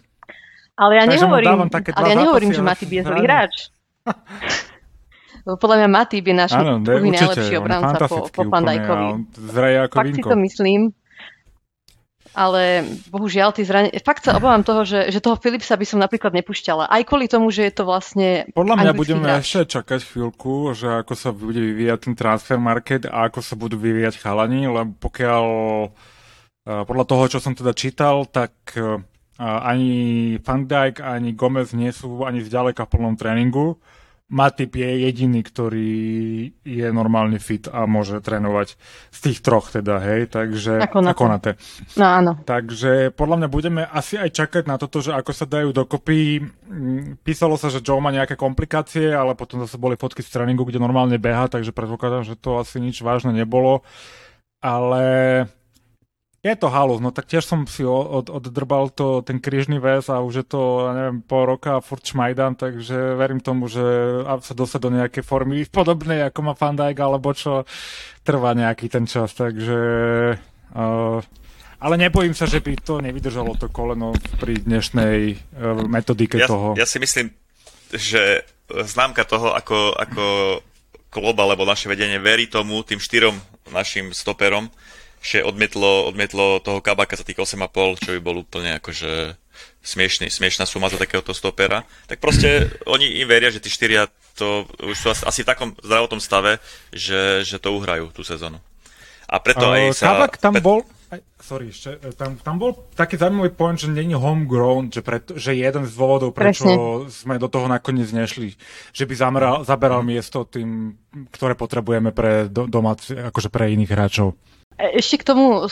[0.78, 1.50] Ale ja Takže nehovorím,
[1.98, 3.54] ale ja nehovorím že Matip je zlý hráč.
[5.48, 9.32] Podľa mňa Matip je náš Áno, druhý najlepší obranca po, po Pandajkovi.
[9.48, 10.28] Zraje ako Fakt vinko.
[10.28, 10.82] si to myslím.
[12.38, 13.90] Ale bohužiaľ, ty zranie...
[14.06, 16.86] fakt sa obávam toho, že, že toho Philipsa by som napríklad nepúšťala.
[16.86, 19.58] Aj kvôli tomu, že je to vlastne Podľa mňa budeme hráč.
[19.58, 23.82] ešte čakať chvíľku, že ako sa bude vyvíjať ten transfer market a ako sa budú
[23.82, 25.46] vyvíjať chalani, lebo pokiaľ
[26.70, 29.02] eh, podľa toho, čo som teda čítal, tak eh,
[29.38, 29.92] ani
[30.42, 33.78] Van Dijk, ani Gomez nie sú ani zďaleka v plnom tréningu.
[34.28, 35.96] Matip je jediný, ktorý
[36.68, 38.76] je normálne fit a môže trénovať
[39.08, 40.84] z tých troch teda, hej, takže...
[40.84, 41.56] Ako na, ako na te.
[41.96, 42.32] No áno.
[42.44, 46.44] Takže podľa mňa budeme asi aj čakať na toto, že ako sa dajú dokopy.
[46.44, 50.68] Mm, písalo sa, že Joe má nejaké komplikácie, ale potom zase boli fotky z tréningu,
[50.68, 53.88] kde normálne beha, takže predpokladám, že to asi nič vážne nebolo.
[54.60, 55.48] Ale
[56.48, 60.24] je to halus, no tak tiež som si od, oddrbal to, ten krížny väz a
[60.24, 60.62] už je to,
[60.96, 63.84] neviem, pol roka a furt šmajdám, takže verím tomu, že
[64.24, 67.68] sa dostať do nejakej formy podobnej, ako má Fandajk, alebo čo
[68.24, 69.80] trvá nejaký ten čas, takže...
[70.72, 71.20] Uh,
[71.78, 76.74] ale nebojím sa, že by to nevydržalo to koleno pri dnešnej uh, metodike ja, toho.
[76.74, 77.30] Ja si myslím,
[77.94, 80.24] že známka toho, ako, ako
[81.08, 83.38] klub alebo naše vedenie verí tomu, tým štyrom
[83.72, 84.68] našim stoperom,
[85.22, 89.36] že odmietlo, odmietlo toho kabaka za tých 8,5, čo by bol úplne akože
[89.82, 94.68] smiešný, smiešná suma za takéhoto stopera, tak proste oni im veria, že tí štyria to
[94.84, 96.62] už sú asi v takom zdravotnom stave,
[96.94, 98.62] že, že to uhrajú tú sezónu.
[99.28, 100.16] A preto uh, aj sa...
[100.16, 100.80] Kabak tam bol,
[101.12, 105.36] aj, sorry, ešte, e, tam, tam bol taký zaujímavý point, že není homegrown, že, preto,
[105.36, 107.12] že jeden z dôvodov, prečo Presne.
[107.12, 108.56] sme do toho nakoniec nešli,
[108.92, 110.96] že by zameral, zaberal miesto tým,
[111.32, 114.36] ktoré potrebujeme pre do, domáci, akože pre iných hráčov.
[114.78, 115.66] E, ešte k tomu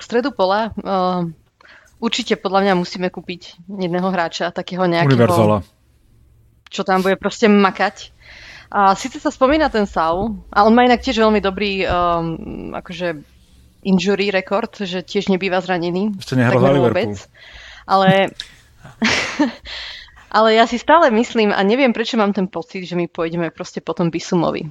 [0.00, 0.72] stredu pola.
[0.80, 1.28] Uh,
[2.00, 5.14] určite podľa mňa musíme kúpiť jedného hráča, takého nejakého...
[5.14, 5.60] Univerzala.
[6.68, 8.12] Čo tam bude proste makať.
[8.68, 13.16] A síce sa spomína ten Saul, a on má inak tiež veľmi dobrý um, akože
[13.80, 16.20] injury rekord, že tiež nebýva zranený.
[16.20, 17.16] Ešte nehral za Liverpool.
[17.88, 18.36] Ale,
[20.36, 23.80] ale ja si stále myslím a neviem, prečo mám ten pocit, že my pôjdeme proste
[23.80, 24.68] potom Bisumovi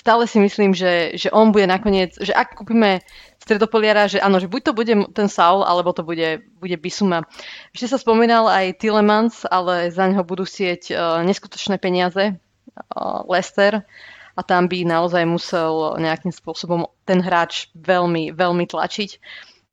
[0.00, 3.04] stále si myslím, že, že on bude nakoniec, že ak kúpime
[3.36, 7.28] stredopoliara, že áno, že buď to bude ten Saul, alebo to bude, bude Bisuma.
[7.76, 13.84] Ešte sa spomínal aj Tillemans, ale za neho budú sieť uh, neskutočné peniaze uh, Lester
[14.32, 19.10] a tam by naozaj musel nejakým spôsobom ten hráč veľmi, veľmi tlačiť.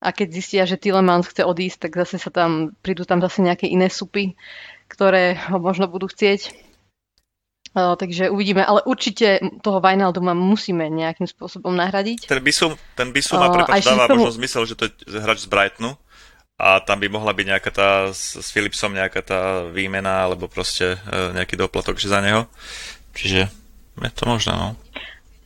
[0.04, 3.66] A keď zistia, že Tillemans chce odísť, tak zase sa tam, prídu tam zase nejaké
[3.66, 4.36] iné supy,
[4.92, 6.67] ktoré ho možno budú chcieť.
[7.76, 12.28] Uh, takže uvidíme, ale určite toho Vajnalduma musíme nejakým spôsobom nahradiť.
[12.28, 14.26] Ten Bisum, ten Bisum uh, prepáč, dáva tomu...
[14.28, 16.00] možno zmysel, že to je hráč z Brightonu
[16.58, 20.98] a tam by mohla byť nejaká tá s, s Philipsom nejaká tá výmena alebo proste
[20.98, 22.50] uh, nejaký doplatok že za neho.
[23.14, 23.50] Čiže
[23.98, 24.78] je to možné, no.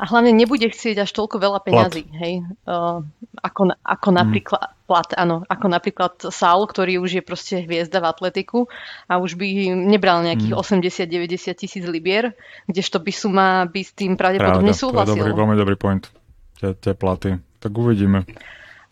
[0.01, 2.19] A hlavne nebude chcieť až toľko veľa peňazí, plat.
[2.25, 2.33] hej.
[2.65, 3.05] Uh,
[3.37, 4.17] ako, ako mm.
[4.91, 8.67] Plat, áno, ako napríklad Saul, ktorý už je proste hviezda v atletiku
[9.07, 10.99] a už by nebral nejakých mm.
[10.99, 12.35] 80-90 tisíc libier,
[12.67, 15.15] kdežto by suma by s tým pravdepodobne Pravda, súhlasil.
[15.15, 16.03] To je dobrý, veľmi dobrý point,
[16.59, 17.39] tie, tie platy.
[17.63, 18.27] Tak uvidíme.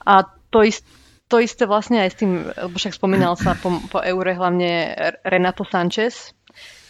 [0.08, 0.88] A to isté
[1.30, 5.62] to isté vlastne aj s tým, lebo však spomínal sa po, po eure hlavne Renato
[5.62, 6.34] Sanchez,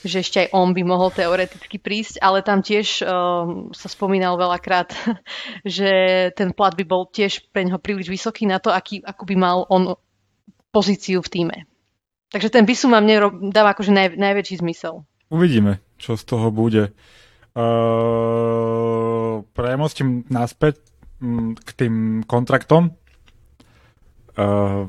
[0.04, 4.96] že ešte aj on by mohol teoreticky prísť, ale tam tiež uh, sa spomínal veľakrát,
[5.68, 5.90] že
[6.36, 9.68] ten plat by bol tiež pre neho príliš vysoký na to, aký, akú by mal
[9.68, 9.96] on
[10.72, 11.58] pozíciu v týme.
[12.30, 15.02] Takže ten Bisu ma mne dáva akože naj, najväčší zmysel.
[15.34, 16.94] Uvidíme, čo z toho bude.
[17.58, 20.78] Uh, premostím naspäť
[21.18, 21.96] mm, k tým
[22.30, 22.94] kontraktom.
[24.40, 24.88] Uh,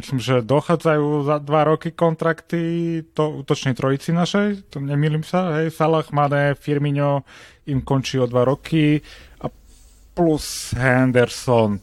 [0.00, 5.68] myslím, že dochádzajú za dva roky kontrakty to útočnej trojici našej, to nemýlim sa, hej,
[5.68, 7.28] Salah, Mane, Firmino
[7.68, 9.04] im končí o dva roky
[9.44, 9.52] a
[10.16, 11.76] plus Henderson.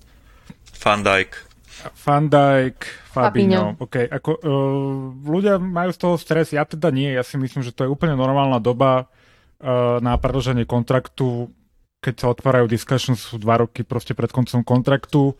[0.81, 1.37] Van Dijk.
[2.01, 2.77] Van Dijk,
[3.13, 3.77] Fabinho.
[3.77, 3.85] Fabinho.
[3.85, 7.77] Okay, ako, uh, ľudia majú z toho stres, ja teda nie, ja si myslím, že
[7.77, 11.53] to je úplne normálna doba uh, na predlženie kontraktu,
[12.01, 15.37] keď sa otvárajú discussions, sú dva roky proste pred koncom kontraktu.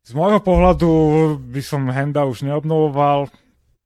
[0.00, 0.90] Z môjho pohľadu
[1.38, 3.28] by som Henda už neobnovoval.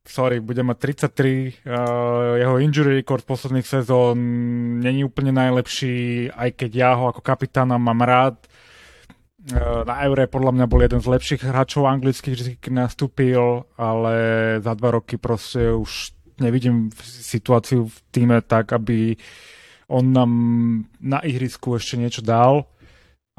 [0.05, 1.65] Sorry, bude mať 33.
[1.65, 4.19] Uh, jeho injury record posledných sezón
[4.85, 8.37] není úplne najlepší, aj keď ja ho ako kapitána mám rád.
[9.49, 14.15] Uh, na Eure podľa mňa bol jeden z lepších hráčov anglických, keď nastúpil, ale
[14.61, 19.17] za dva roky proste už nevidím situáciu v týme tak, aby
[19.89, 20.31] on nám
[21.01, 22.69] na ihrisku ešte niečo dal.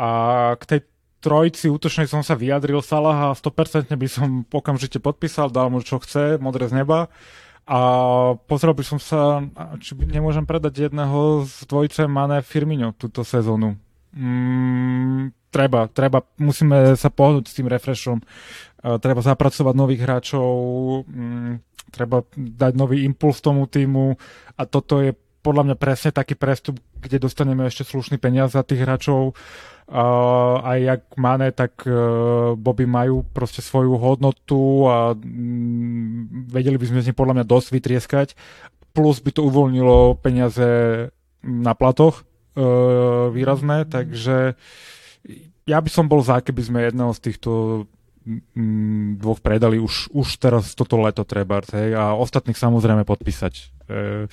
[0.01, 0.09] A
[0.57, 0.79] k tej
[1.25, 5.97] trojici útočnej som sa vyjadril Salah a 100% by som okamžite podpísal, dal mu čo
[5.97, 7.09] chce, modré z neba.
[7.65, 7.79] A
[8.45, 9.41] pozrel by som sa,
[9.81, 13.73] či nemôžem predať jedného z dvojice Mane Firmino túto sezónu.
[14.13, 18.21] Mm, treba, treba, musíme sa pohnúť s tým refreshom.
[18.85, 20.53] Uh, treba zapracovať nových hráčov,
[21.09, 21.53] mm,
[21.89, 24.13] treba dať nový impuls tomu týmu
[24.53, 28.81] a toto je podľa mňa presne taký prestup, kde dostaneme ešte slušný peniaz za tých
[28.81, 29.37] hráčov.
[29.85, 36.85] Uh, aj jak Mane, tak uh, Bobby majú proste svoju hodnotu a mm, vedeli by
[36.89, 38.27] sme z nich podľa mňa dosť vytrieskať.
[38.97, 40.65] plus by to uvoľnilo peniaze
[41.45, 42.25] na platoch
[42.57, 42.63] e,
[43.29, 44.57] výrazné, takže
[45.65, 47.51] ja by som bol za, keby sme jedného z týchto
[48.25, 53.53] mm, dvoch predali už, už teraz toto leto treba hej, a ostatných samozrejme podpísať.
[53.85, 54.31] E...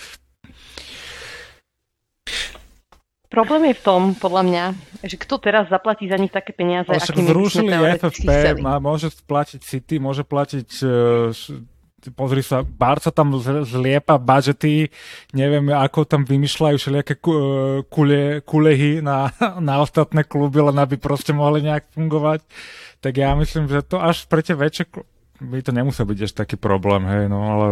[3.33, 4.65] Problém je v tom, podľa mňa,
[5.09, 9.97] že kto teraz zaplatí za nich také peniaze, akými zrušili FFP, má, môže platiť City,
[9.97, 11.33] môže platiť uh,
[12.11, 14.91] pozri sa, Barca tam zliepa budžety,
[15.33, 17.15] neviem, ako tam vymýšľajú všelijaké
[17.87, 19.31] kule, kulehy na,
[19.69, 22.43] na ostatné kluby, len aby proste mohli nejak fungovať.
[22.99, 24.91] Tak ja myslím, že to až pre tie väčšie
[25.43, 27.67] by to nemusel byť ešte taký problém, hej, no ale...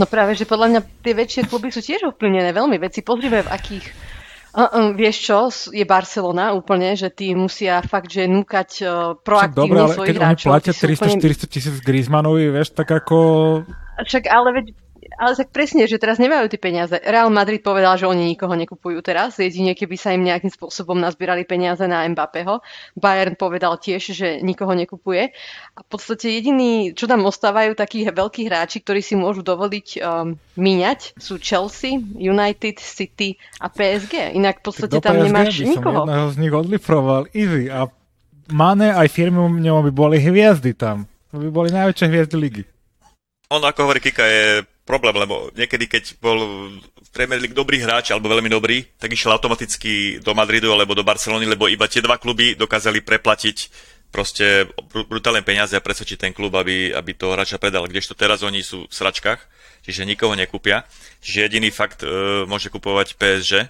[0.00, 3.04] No práve, že podľa mňa tie väčšie kluby sú tiež ovplyvnené veľmi veci.
[3.04, 3.86] Pozrime, v akých
[4.56, 9.68] Uh, um, vieš čo, je Barcelona úplne, že tí musia fakt, že núkať uh, proaktívne
[9.68, 10.48] Dobre, ale svojich keď hráčov.
[10.48, 11.46] oni platia 300-400 úplne...
[11.52, 13.16] tisíc Griezmannovi, vieš, tak ako...
[14.00, 14.66] Však ale veď
[15.16, 16.96] ale tak presne, že teraz nemajú tie peniaze.
[17.00, 21.48] Real Madrid povedal, že oni nikoho nekupujú teraz, jedine keby sa im nejakým spôsobom nazbierali
[21.48, 22.60] peniaze na Mbappého.
[22.94, 25.32] Bayern povedal tiež, že nikoho nekupuje.
[25.74, 30.36] A v podstate jediní, čo tam ostávajú, takí veľkí hráči, ktorí si môžu dovoliť um,
[30.60, 34.36] míňať, sú Chelsea, United, City a PSG.
[34.36, 36.04] Inak v podstate tam nemáš by nikoho.
[36.04, 37.72] Som jedného z nich odliproval, easy.
[37.72, 37.88] A
[38.46, 41.10] Mane aj firmy by boli hviezdy tam.
[41.34, 42.64] To by boli najväčšie hviezdy ligy.
[43.50, 46.38] On, ako hovorí Kika, je problém, lebo niekedy, keď bol
[46.78, 51.02] v Premier League dobrý hráč, alebo veľmi dobrý, tak išiel automaticky do Madridu alebo do
[51.02, 53.56] Barcelony, lebo iba tie dva kluby dokázali preplatiť
[54.14, 54.70] proste
[55.10, 57.90] brutálne peniaze a presvedčiť ten klub, aby, aby to hráča predal.
[57.90, 59.42] Kdežto teraz oni sú v sračkách,
[59.82, 60.86] čiže nikoho nekúpia.
[61.20, 62.08] Čiže jediný fakt e,
[62.46, 63.66] môže kupovať PSG.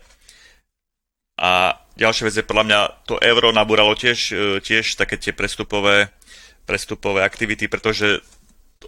[1.40, 6.12] A ďalšia vec je podľa mňa, to euro nabúralo tiež, e, tiež také tie prestupové,
[6.68, 8.20] prestupové aktivity, pretože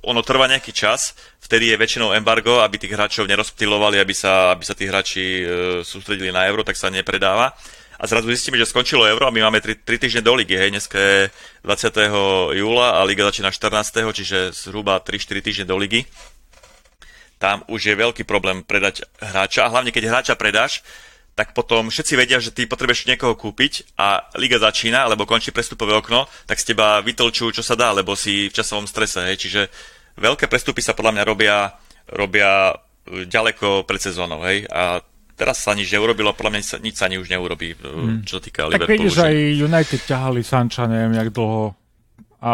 [0.03, 4.65] ono trvá nejaký čas, vtedy je väčšinou embargo, aby tých hráčov nerozptilovali, aby sa, aby
[4.65, 5.45] sa tí hráči e,
[5.83, 7.55] sústredili na euro, tak sa nepredáva.
[7.99, 10.71] A zrazu zistíme, že skončilo euro a my máme 3, 3 týždne do ligy, hej,
[10.71, 11.35] dneska je
[11.67, 12.55] 20.
[12.55, 14.07] júla a liga začína 14.
[14.15, 16.07] čiže zhruba 3-4 týždne do ligy.
[17.43, 20.87] Tam už je veľký problém predať hráča hlavne keď hráča predáš,
[21.39, 25.95] tak potom všetci vedia, že ty potrebuješ niekoho kúpiť a liga začína, alebo končí prestupové
[25.95, 29.23] okno, tak z teba vytlčujú, čo sa dá, lebo si v časovom strese.
[29.23, 29.47] Hej.
[29.47, 29.61] Čiže
[30.19, 31.79] veľké prestupy sa podľa mňa robia,
[32.11, 32.75] robia
[33.07, 34.43] e, ďaleko pred sezónou.
[34.51, 34.67] Hej.
[34.67, 34.99] A
[35.39, 38.27] teraz sa nič neurobilo, podľa mňa nič sa, nič sa ani už neurobí, hmm.
[38.27, 38.91] čo sa týka tak Liverpoolu.
[38.91, 39.23] Tak vidíš, že...
[39.23, 41.79] aj United ťahali Sancha neviem jak dlho
[42.43, 42.51] a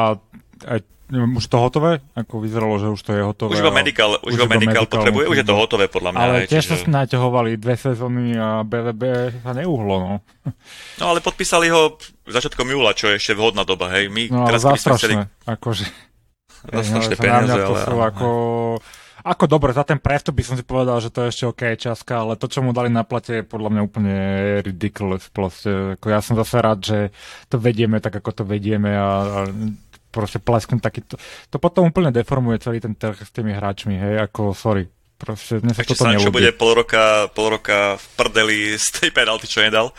[0.68, 0.78] aj
[1.12, 2.00] už to hotové?
[2.16, 3.60] Ako vyzeralo, že už to je hotové.
[3.60, 6.20] Už iba medical, už, iba medical, medical potrebuje, už je to hotové podľa mňa.
[6.24, 6.88] Ale tiež čiže...
[6.88, 9.02] sa naťahovali dve sezóny a BVB
[9.44, 10.14] sa neuhlo, no.
[11.00, 14.08] No ale podpísali ho začiatkom júla, čo je ešte vhodná doba, hej.
[14.08, 15.20] My no, teraz, chceli...
[15.44, 15.84] akože...
[16.72, 18.08] Zastrašné peniaze, ale...
[18.08, 18.30] Ako,
[19.24, 22.24] ako dobre, za ten prestup by som si povedal, že to je ešte OK časka,
[22.24, 24.16] ale to, čo mu dali na plate, je podľa mňa úplne
[24.60, 25.32] ridiculous.
[25.32, 26.98] Proste, ako ja som zase rád, že
[27.48, 29.38] to vedieme tak, ako to vedieme a, a
[30.14, 31.02] proste plesknúť taký...
[31.10, 31.18] To,
[31.50, 34.86] to potom úplne deformuje celý ten trh s tými hráčmi, hej, ako sorry.
[35.14, 39.10] Proste mne sa Ešte toto Sancho bude pol roka, pol roka v prdeli z tej
[39.14, 39.90] penalty, čo nedal.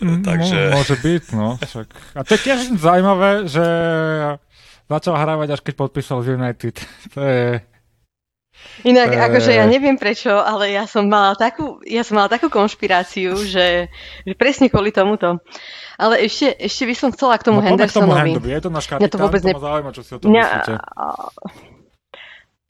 [0.00, 0.58] Mm, Takže...
[0.72, 1.48] No, môže byť, no.
[1.60, 1.88] Však.
[2.16, 3.64] A to je tiež zaujímavé, že
[4.92, 6.76] začal hrávať až keď podpísal z United.
[7.16, 7.71] To je...
[8.82, 9.18] Inak, e...
[9.18, 13.92] akože ja neviem prečo, ale ja som mala takú, ja som mala takú konšpiráciu, že,
[14.26, 15.38] že presne kvôli tomuto.
[16.00, 18.34] Ale ešte, ešte by som chcela k tomu no, Hendersonovi.
[18.34, 19.52] K tomu je to náš kapitán, mňa to vôbec ne...
[19.54, 20.44] zaujíma, čo si o tom mňa...
[20.44, 20.74] myslíte.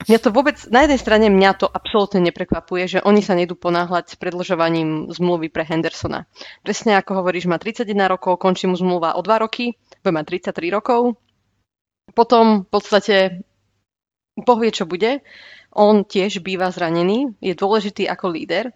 [0.03, 4.11] Mňa to vôbec, na jednej strane mňa to absolútne neprekvapuje, že oni sa nejdú ponáhľať
[4.11, 6.27] s predlžovaním zmluvy pre Hendersona.
[6.59, 10.75] Presne ako hovoríš, má 31 rokov, končí mu zmluva o 2 roky, bude mať 33
[10.75, 11.15] rokov.
[12.11, 13.47] Potom v podstate
[14.43, 15.23] povie, čo bude.
[15.73, 18.69] On tiež býva zranený, je dôležitý ako líder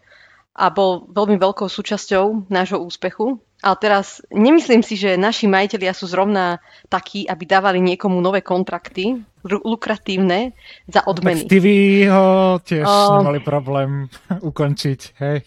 [0.58, 3.38] a bol veľmi veľkou súčasťou nášho úspechu.
[3.58, 6.62] Ale teraz nemyslím si, že naši majiteľia sú zrovna
[6.94, 10.54] takí, aby dávali niekomu nové kontrakty, lukratívne,
[10.86, 11.46] za odmeny.
[11.46, 14.10] Tak Stevie ho tiež uh, nemali problém
[14.50, 15.42] ukončiť, hej?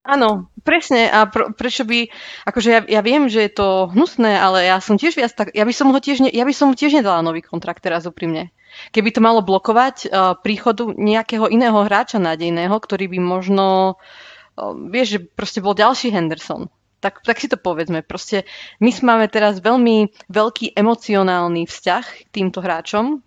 [0.00, 1.06] Áno, presne.
[1.06, 2.10] A pr- prečo by,
[2.50, 5.62] akože ja, ja viem, že je to hnusné, ale ja som tiež viac tak, ja
[5.62, 8.50] by som ho tiež, ne, ja by som mu tiež nedala nový kontrakt teraz úprimne.
[8.90, 13.66] Keby to malo blokovať uh, príchodu nejakého iného hráča nádejného, ktorý by možno,
[14.56, 16.72] uh, vieš, že proste bol ďalší Henderson.
[17.00, 18.04] Tak, tak si to povedzme.
[18.04, 18.44] Proste
[18.80, 23.24] my máme teraz veľmi veľký emocionálny vzťah k týmto hráčom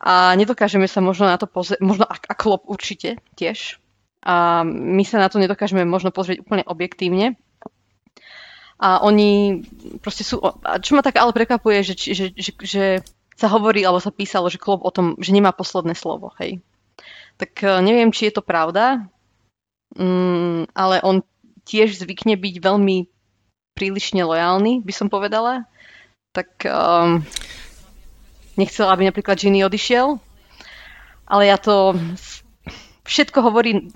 [0.00, 3.82] a nedokážeme sa možno na to pozrieť, možno a, a klop určite tiež.
[4.22, 7.34] A my sa na to nedokážeme možno pozrieť úplne objektívne.
[8.80, 9.60] A oni
[10.00, 10.40] proste sú...
[10.40, 12.84] A čo ma tak ale prekvapuje, že, že, že, že
[13.40, 16.60] sa hovorí, alebo sa písalo, že klub o tom, že nemá posledné slovo, hej.
[17.40, 19.08] tak uh, neviem, či je to pravda,
[19.96, 21.24] um, ale on
[21.64, 23.08] tiež zvykne byť veľmi
[23.72, 25.64] prílišne lojálny, by som povedala.
[26.36, 27.24] Tak um,
[28.60, 30.20] nechcela, aby napríklad Ginny odišiel,
[31.24, 31.96] ale ja to
[33.10, 33.90] všetko hovorí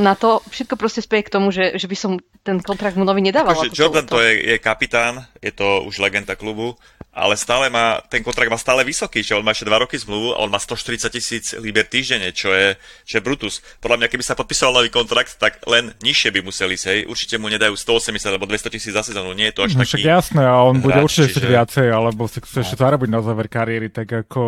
[0.00, 3.20] na to, všetko proste spieje k tomu, že, že by som ten kontrakt mu nový
[3.20, 3.52] nedával.
[3.52, 6.80] Akože Jordan to, to je, je kapitán, je to už legenda klubu,
[7.18, 10.38] ale stále má, ten kontrakt má stále vysoký, že on má ešte 2 roky zmluvu
[10.38, 13.58] a on má 140 tisíc liber týždenne, čo je, čo je Brutus.
[13.82, 17.10] Podľa mňa, keby sa podpisoval nový kontrakt, tak len nižšie by museli sej.
[17.10, 19.98] Určite mu nedajú 180 alebo 200 tisíc za sezónu, nie je to až no, taký...
[19.98, 21.50] Však jasné, a on hráč, bude určite čiže...
[21.50, 22.62] viacej, alebo si chce no.
[22.62, 24.42] ešte zarobiť na záver kariéry, tak ako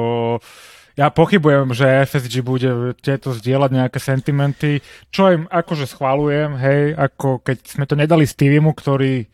[0.98, 7.40] ja pochybujem, že FSG bude tieto zdieľať nejaké sentimenty, čo im akože schválujem, hej, ako
[7.40, 9.24] keď sme to nedali Stevemu, ktorý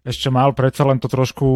[0.00, 1.46] ešte mal predsa len to trošku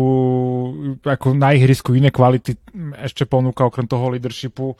[1.01, 2.57] ako na ihrisku iné kvality
[3.01, 4.77] ešte ponúka okrem toho leadershipu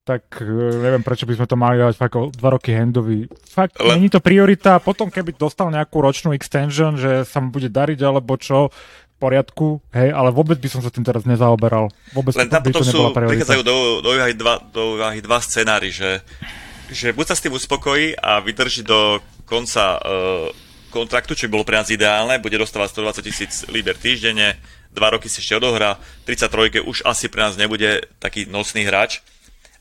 [0.00, 0.48] tak e,
[0.80, 3.28] neviem, prečo by sme to mali dať fakt dva roky handovi.
[3.46, 3.94] Fakt, Ale...
[3.94, 4.80] není to priorita.
[4.80, 8.72] Potom, keby dostal nejakú ročnú extension, že sa mu bude dariť, alebo čo,
[9.20, 11.92] poriadku, hej, ale vôbec by som sa tým teraz nezaoberal.
[12.16, 16.24] Vôbec Len tam potom sú, prichádzajú do, do, úvahy dva, do úvahy dva scenári, že,
[16.88, 20.48] že buď sa s tým uspokojí a vydrží do konca uh,
[20.90, 24.58] kontraktu, čo by bolo pre nás ideálne, bude dostávať 120 tisíc liber týždenne,
[24.90, 29.22] dva roky si ešte odohrá, 33 už asi pre nás nebude taký nosný hráč,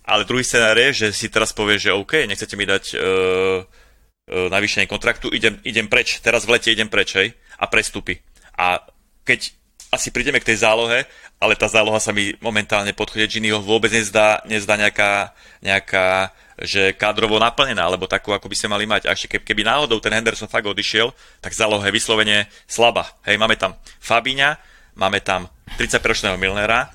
[0.06, 4.48] ale druhý scenár je, že si teraz povie, že OK, nechcete mi dať uh, uh,
[4.50, 8.22] navýšenie kontraktu, idem, idem preč, teraz v lete idem preč, hej, a prestupy.
[8.58, 8.82] A
[9.26, 9.54] keď
[9.90, 11.10] asi prídeme k tej zálohe,
[11.42, 15.34] ale tá záloha sa mi momentálne pod Ginnyho vôbec nezdá, nezdá nejaká,
[15.66, 16.30] nejaká
[16.64, 19.08] že kádrovo naplnená, alebo takú, ako by sme mali mať.
[19.08, 22.38] A ešte keby, keby náhodou ten Henderson fakt odišiel, tak záloha je vyslovene
[22.68, 23.08] slabá.
[23.24, 24.60] Hej, máme tam Fabíňa,
[25.00, 25.48] máme tam
[25.80, 26.92] 35-ročného Milnera,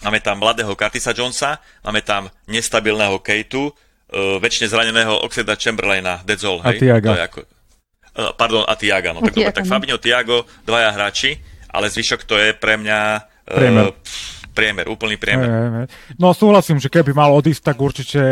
[0.00, 6.64] máme tam mladého Curtisa Jonesa, máme tam nestabilného Kejtu, uh, väčšine zraneného Oxeda Chamberlaina, Dedzol,
[6.64, 6.78] hej.
[6.78, 7.08] A Tiaga.
[7.08, 11.36] To je ako, uh, pardon, a Tiaga, no tak, dobre, tak Fabinho, Tiago, dvaja hráči,
[11.68, 12.98] ale zvyšok to je pre mňa...
[13.44, 13.92] Priemer.
[13.92, 15.50] Uh, priemer, úplný priemer.
[15.50, 15.86] Hey, hey.
[16.14, 18.22] No súhlasím, že keby mal odísť, tak určite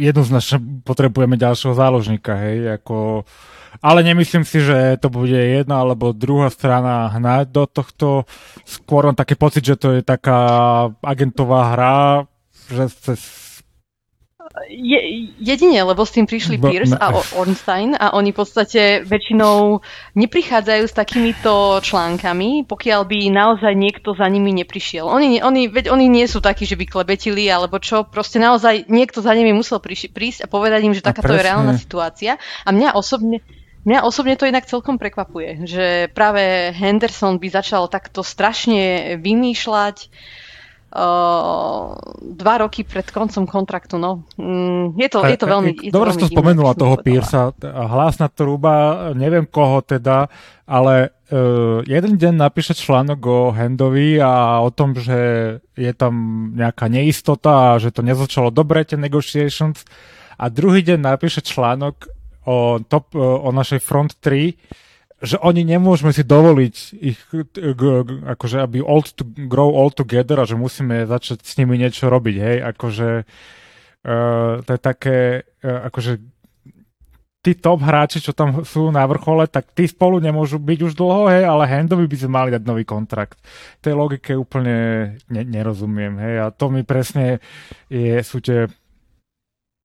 [0.00, 3.28] jednoznačne potrebujeme ďalšieho záložníka, hej, ako...
[3.84, 8.08] Ale nemyslím si, že to bude jedna alebo druhá strana hnať do tohto.
[8.64, 10.40] Skôr mám taký pocit, že to je taká
[11.04, 12.24] agentová hra,
[12.70, 13.43] že cez
[14.70, 14.98] je,
[15.42, 19.82] jedine, lebo s tým prišli Bo, Pierce a Ornstein a oni v podstate väčšinou
[20.14, 25.10] neprichádzajú s takýmito článkami, pokiaľ by naozaj niekto za nimi neprišiel.
[25.10, 29.18] Oni, oni, veď oni nie sú takí, že by klebetili alebo čo, proste naozaj niekto
[29.18, 32.38] za nimi musel prísť a povedať im, že takáto je reálna situácia.
[32.62, 33.42] A mňa osobne,
[33.84, 40.08] Mňa osobne to inak celkom prekvapuje, že práve Henderson by začal takto strašne vymýšľať,
[42.22, 43.98] dva roky pred koncom kontraktu.
[43.98, 44.22] No.
[44.38, 45.70] Mm, je, to, je to veľmi...
[45.74, 47.50] Je Dobre, to si spomenula toho Piersa.
[47.66, 50.30] Hlásna truba, neviem koho teda,
[50.70, 55.18] ale uh, jeden deň napíše článok o Hendovi a o tom, že
[55.74, 56.14] je tam
[56.54, 59.82] nejaká neistota a že to nezačalo dobre, tie negotiations.
[60.38, 62.06] A druhý deň napíše článok
[62.46, 64.93] o, top, o našej front 3
[65.24, 67.18] že oni nemôžeme si dovoliť ich,
[68.28, 72.36] akože aby old to, grow all together a že musíme začať s nimi niečo robiť,
[72.36, 75.18] hej, akože uh, to je také,
[75.64, 76.20] uh, akože
[77.44, 81.28] tí top hráči, čo tam sú na vrchole, tak tí spolu nemôžu byť už dlho,
[81.28, 83.36] hej, ale Handovi by sme mali dať nový kontrakt.
[83.84, 84.76] Tej logike úplne
[85.28, 87.44] ne, nerozumiem, hej, a to mi presne
[87.92, 88.68] je, sú tie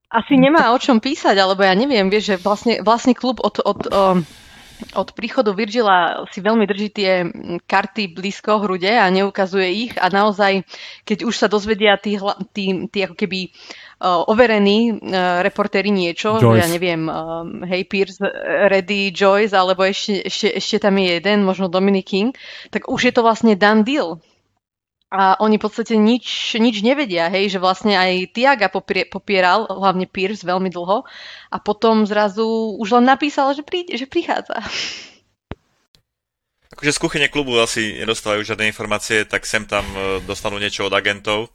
[0.10, 3.80] asi nemá o čom písať, alebo ja neviem, vieš, že vlastne, vlastne klub od, od
[3.94, 4.26] um,
[4.96, 7.28] od príchodu Virgila si veľmi drží tie
[7.68, 10.64] karty blízko hrude a neukazuje ich a naozaj,
[11.04, 12.16] keď už sa dozvedia tí,
[12.56, 13.52] tí, tí ako keby
[14.00, 16.64] uh, overení uh, reportéri niečo, Joyce.
[16.64, 18.24] ja neviem, uh, Hey Pierce,
[18.72, 22.32] Reddy, Joyce, alebo ešte, ešte, ešte tam je jeden, možno Dominic King,
[22.72, 24.24] tak už je to vlastne done deal
[25.10, 30.06] a oni v podstate nič, nič nevedia, hej, že vlastne aj Tiaga popie, popieral, hlavne
[30.06, 31.02] Pierce, veľmi dlho
[31.50, 32.46] a potom zrazu
[32.78, 34.62] už len napísal, že, príde, že prichádza.
[36.70, 40.94] Akože z kuchyne klubu asi nedostávajú žiadne informácie, tak sem tam e, dostanú niečo od
[40.94, 41.50] agentov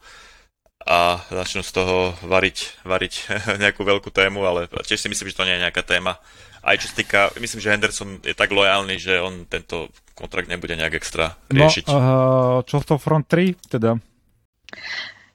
[0.83, 3.15] a začnú z toho variť, variť
[3.63, 6.19] nejakú veľkú tému, ale tiež si myslím, že to nie je nejaká téma.
[6.59, 10.79] Aj čo sa týka, myslím, že Henderson je tak lojálny, že on tento kontrakt nebude
[10.79, 11.85] nejak extra no, riešiť.
[11.91, 13.99] No, uh, čo to front 3 teda?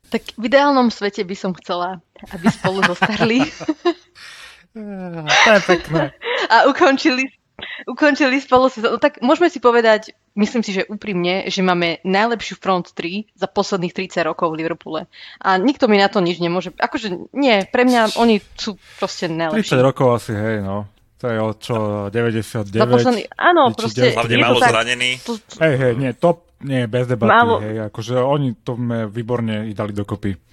[0.10, 2.02] Tak v ideálnom svete by som chcela,
[2.34, 3.46] aby spolu zostarli.
[5.46, 6.14] to je pekné.
[6.50, 7.30] A ukončili,
[7.88, 8.98] ukončili spolu sezónu.
[8.98, 13.94] Tak môžeme si povedať, myslím si, že úprimne, že máme najlepšiu front 3 za posledných
[13.94, 15.02] 30 rokov v Liverpoole.
[15.42, 16.74] A nikto mi na to nič nemôže...
[16.78, 19.78] Akože nie, pre mňa oni sú proste najlepší.
[19.78, 20.86] 30 rokov asi, hej, no.
[21.20, 21.76] To je od čo,
[22.08, 22.80] 99?
[22.80, 24.16] Za posledný, áno, proste...
[24.16, 25.20] Hlavne málo tak, zranený.
[25.28, 27.60] To, hej, hej, nie, top, nie, bez debaty, málo...
[27.60, 28.80] hej, akože oni to
[29.12, 30.49] výborne dali dokopy.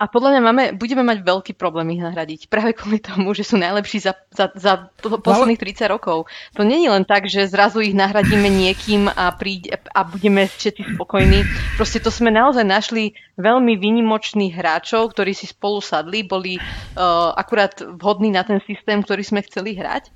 [0.00, 2.48] A podľa mňa máme, budeme mať veľký problém ich nahradiť.
[2.48, 6.24] Práve kvôli tomu, že sú najlepší za, za, za posledných 30 rokov.
[6.56, 11.44] To není len tak, že zrazu ich nahradíme niekým a, príď, a budeme všetci spokojní.
[11.76, 17.76] Proste to sme naozaj našli veľmi vynimočných hráčov, ktorí si spolu sadli, boli uh, akurát
[17.84, 20.08] vhodní na ten systém, ktorý sme chceli hrať.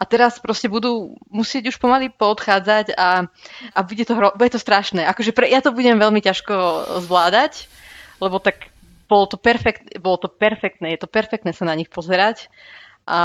[0.00, 3.28] A teraz proste budú musieť už pomaly poodchádzať a,
[3.76, 5.04] a bude, to, bude to strašné.
[5.04, 6.54] Akože pre, ja to budem veľmi ťažko
[7.04, 7.68] zvládať,
[8.24, 8.77] lebo tak
[9.08, 12.52] bolo to, perfekt, bolo to perfektné, je to perfektné sa na nich pozerať.
[13.08, 13.20] A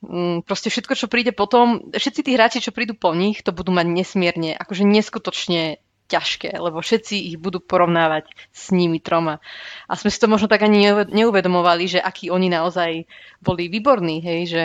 [0.00, 3.74] mm, proste všetko, čo príde potom, všetci tí hráči, čo prídu po nich, to budú
[3.74, 9.42] mať nesmierne, akože neskutočne ťažké, lebo všetci ich budú porovnávať s nimi troma.
[9.90, 13.10] A sme si to možno tak ani neuvedomovali, že akí oni naozaj
[13.42, 14.62] boli výborní, hej, že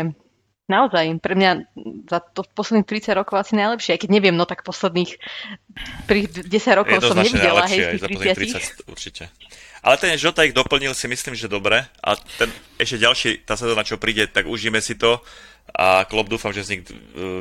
[0.70, 1.52] naozaj pre mňa
[2.08, 5.18] za to posledných 30 rokov asi najlepšie, aj keď neviem, no tak posledných
[6.08, 6.46] 10
[6.78, 8.22] rokov som nevidela, hej, z tých
[8.86, 8.86] 30.
[8.88, 9.24] určite.
[9.82, 11.90] Ale ten Žota ich doplnil si myslím, že dobre.
[12.06, 15.22] A ten ešte ďalší, tá sezóna, čo príde, tak užíme si to.
[15.72, 16.94] A Klopp dúfam, že z nich e,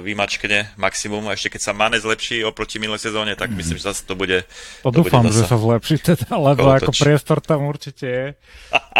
[0.06, 1.28] vymačkne maximum.
[1.28, 4.46] A ešte keď sa Mane zlepší oproti minulej sezóne, tak myslím, že zase to bude...
[4.86, 8.26] To, to dúfam, bude že sa zlepší teda, lebo ako priestor tam určite je.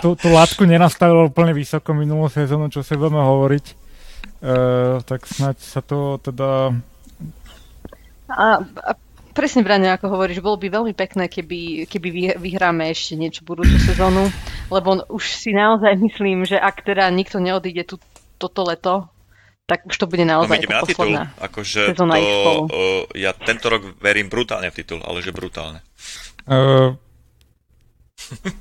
[0.05, 3.65] tú, tú látku nenastavil úplne vysoko minulú sezónu, čo si budeme hovoriť.
[4.41, 6.75] Uh, tak snáď sa to teda...
[8.31, 8.91] A, a
[9.33, 14.29] presne Braňo, ako hovoríš, bolo by veľmi pekné, keby, keby vyhráme ešte niečo budúcu sezónu,
[14.69, 17.97] lebo už si naozaj myslím, že ak teda nikto neodíde tu,
[18.39, 18.95] toto leto,
[19.71, 23.95] tak už to bude no, naozaj no, na titul, akože to, uh, ja tento rok
[24.03, 25.79] verím brutálne v titul, ale že brutálne.
[26.51, 26.99] Uh,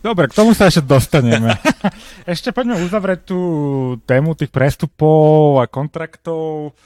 [0.06, 1.58] dobre, k tomu sa ešte dostaneme.
[2.30, 3.40] ešte poďme uzavrieť tú
[4.06, 6.78] tému tých prestupov a kontraktov.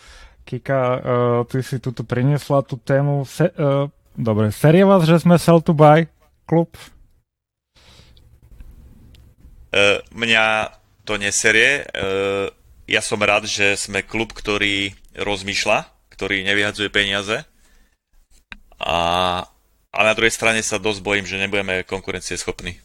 [0.44, 1.00] Kika, uh,
[1.48, 3.24] ty si tuto priniesla tú tému.
[3.24, 6.06] Se, uh, dobre, serie vás, že sme sell to buy
[6.44, 6.76] klub?
[9.74, 10.76] Uh, mňa
[11.08, 11.88] to neserie.
[11.96, 12.52] Uh,
[12.86, 17.48] ja som rád, že sme klub, ktorý rozmýšľa, ktorý nevyhadzuje peniaze.
[18.84, 18.98] A,
[19.90, 22.76] a na druhej strane sa dosť bojím, že nebudeme konkurencieschopní.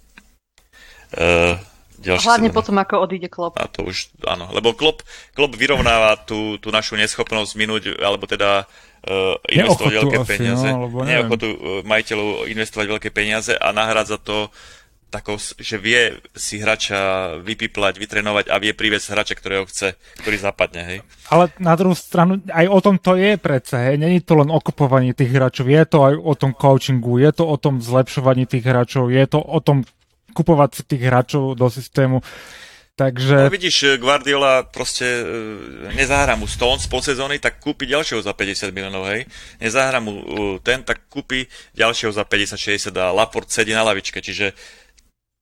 [1.12, 1.58] Uh,
[1.98, 3.58] ďalšie Hlavne potom, ako odíde Klopp.
[3.58, 5.02] A to už, áno, lebo Klopp,
[5.34, 10.68] Klopp vyrovnáva tú, tú našu neschopnosť minúť, alebo teda uh, investovať Neochotu veľké asi, peniaze.
[10.70, 14.48] No, Neochotu uh, majiteľov investovať veľké peniaze a nahrádza to
[15.08, 20.82] takou, že vie si hráča vypiplať, vytrenovať a vie priviesť hráča, ktorého chce, ktorý zapadne,
[20.84, 20.98] hej.
[21.32, 23.96] Ale na druhú stranu, aj o tom to je predsa, hej.
[23.96, 27.44] Není to len o kupovaní tých hráčov, je to aj o tom coachingu, je to
[27.48, 29.88] o tom zlepšovaní tých hráčov, je to o tom
[30.38, 32.22] kupovať si tých hráčov do systému.
[32.98, 33.46] Takže...
[33.46, 35.22] Ale vidíš, Guardiola proste e,
[35.94, 39.22] nezahrá mu Stones pol sezóny, tak kúpi ďalšieho za 50 miliónov, hej.
[39.62, 40.22] Nezahrá mu e,
[40.66, 41.46] ten, tak kúpi
[41.78, 44.18] ďalšieho za 50-60 a Laport sedí na lavičke.
[44.18, 44.50] Čiže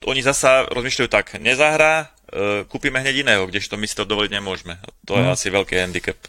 [0.04, 4.76] oni zasa rozmýšľajú tak, nezahrá, e, kúpime hneď iného, kdežto my si to dovoliť nemôžeme.
[5.08, 5.32] To je no.
[5.32, 6.20] asi veľký handicap.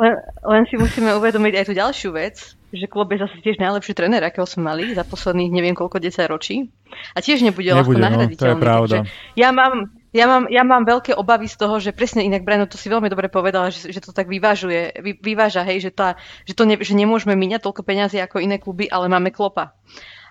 [0.00, 0.16] Len,
[0.48, 4.22] len si musíme uvedomiť aj tú ďalšiu vec, že klub je zase tiež najlepší tréner,
[4.22, 6.70] akého sme mali za posledných neviem koľko 10 ročí.
[7.14, 8.40] A tiež nebude, nebude ľahko no, nahraditeľný.
[8.40, 8.96] To je pravda.
[9.34, 12.78] Ja mám, ja, mám, ja mám veľké obavy z toho, že presne inak Breno to
[12.78, 16.54] si veľmi dobre povedala, že, že to tak vyvážuje, vy, vyváža, hej, že, tá, že,
[16.54, 19.74] to ne, že nemôžeme míňať toľko peniazy ako iné kluby, ale máme klopa.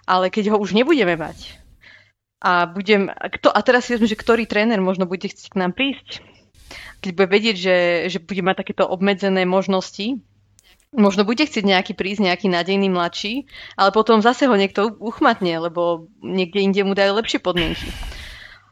[0.07, 1.59] Ale keď ho už nebudeme mať
[2.39, 5.75] a budem, kto, a teraz si vezme, že ktorý tréner možno bude chcieť k nám
[5.75, 6.23] prísť,
[7.03, 7.77] keď bude vedieť, že,
[8.07, 10.23] že bude mať takéto obmedzené možnosti,
[10.93, 13.45] možno bude chcieť nejaký prísť, nejaký nádejný mladší,
[13.77, 17.89] ale potom zase ho niekto uchmatne, lebo niekde inde mu dajú lepšie podmienky.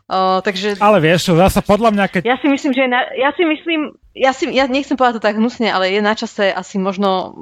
[0.08, 0.80] Uh, takže...
[0.80, 2.22] Ale vieš zase podľa mňa, keď...
[2.24, 5.36] Ja si myslím, že na, ja si myslím, ja, si, ja nechcem povedať to tak
[5.36, 7.36] hnusne, ale je na čase asi možno,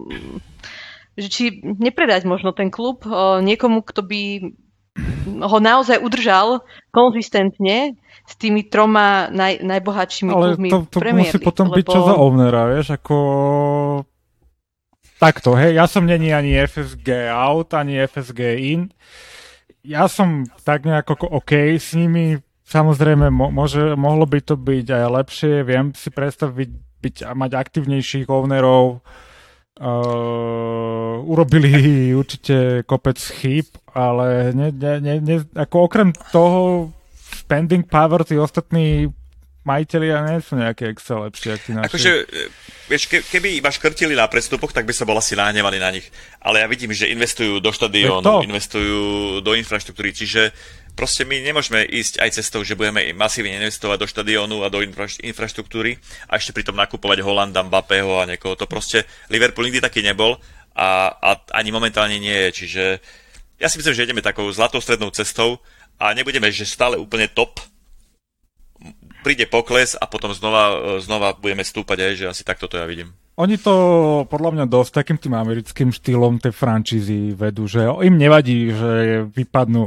[1.14, 4.22] že či nepredať možno ten klub uh, niekomu, kto by
[5.46, 11.70] ho naozaj udržal konzistentne s tými troma naj, najbohatšími Ale klubmi to, to musí potom
[11.70, 11.78] lebo...
[11.78, 13.16] byť čo za ovnera, vieš, ako
[15.26, 18.94] takto, hej, ja som není ani FSG out, ani FSG in.
[19.82, 22.38] Ja som tak nejako OK s nimi,
[22.70, 26.70] samozrejme, mo- môže, mohlo by to byť aj lepšie, viem si predstaviť
[27.02, 29.02] byť, mať aktívnejších ownerov,
[29.76, 31.76] Uh, urobili
[32.24, 39.12] určite kopec chýb, ale ne, ne, ne, ako okrem toho spending power, tí ostatní
[39.66, 41.90] majiteľia nie sú nejaké Excel lepšie, tí naši.
[41.90, 42.12] Akože,
[42.86, 46.06] vieš, ke, keby iba škrtili na prestupoch, tak by sa bol asi nahnevaný na nich.
[46.38, 49.02] Ale ja vidím, že investujú do štadiónu, investujú
[49.42, 50.54] do infraštruktúry, čiže
[50.94, 55.20] proste my nemôžeme ísť aj cestou, že budeme masívne investovať do štadiónu a do infra-
[55.20, 55.98] infraštruktúry
[56.30, 58.56] a ešte pritom nakupovať Holanda, Mbappého a niekoho.
[58.56, 59.04] To proste
[59.34, 60.38] Liverpool nikdy taký nebol
[60.78, 62.50] a, a ani momentálne nie je.
[62.64, 62.84] Čiže
[63.60, 65.60] ja si myslím, že ideme takou zlatou strednou cestou
[66.00, 67.60] a nebudeme, že stále úplne top,
[69.26, 73.10] príde pokles a potom znova, znova budeme stúpať aj, že asi takto to ja vidím.
[73.36, 73.76] Oni to
[74.32, 79.84] podľa mňa dosť takým tým americkým štýlom tej frančízy vedú, že im nevadí, že vypadnú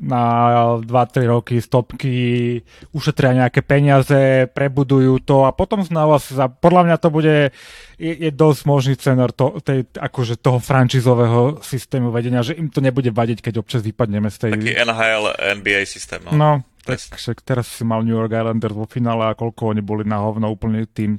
[0.00, 0.24] na
[0.80, 2.16] 2-3 roky stopky,
[2.96, 7.36] ušetria nejaké peniaze, prebudujú to a potom znova sa, podľa mňa to bude,
[8.00, 12.80] je, je dosť možný scenár to, tej, akože toho frančízového systému vedenia, že im to
[12.80, 14.52] nebude vadiť, keď občas vypadneme z tej...
[14.56, 16.32] Taký NHL, NBA systém, no.
[16.32, 16.50] No,
[16.86, 20.22] tak však teraz si mal New York Islanders vo finále a koľko oni boli na
[20.22, 21.18] hovno úplne tým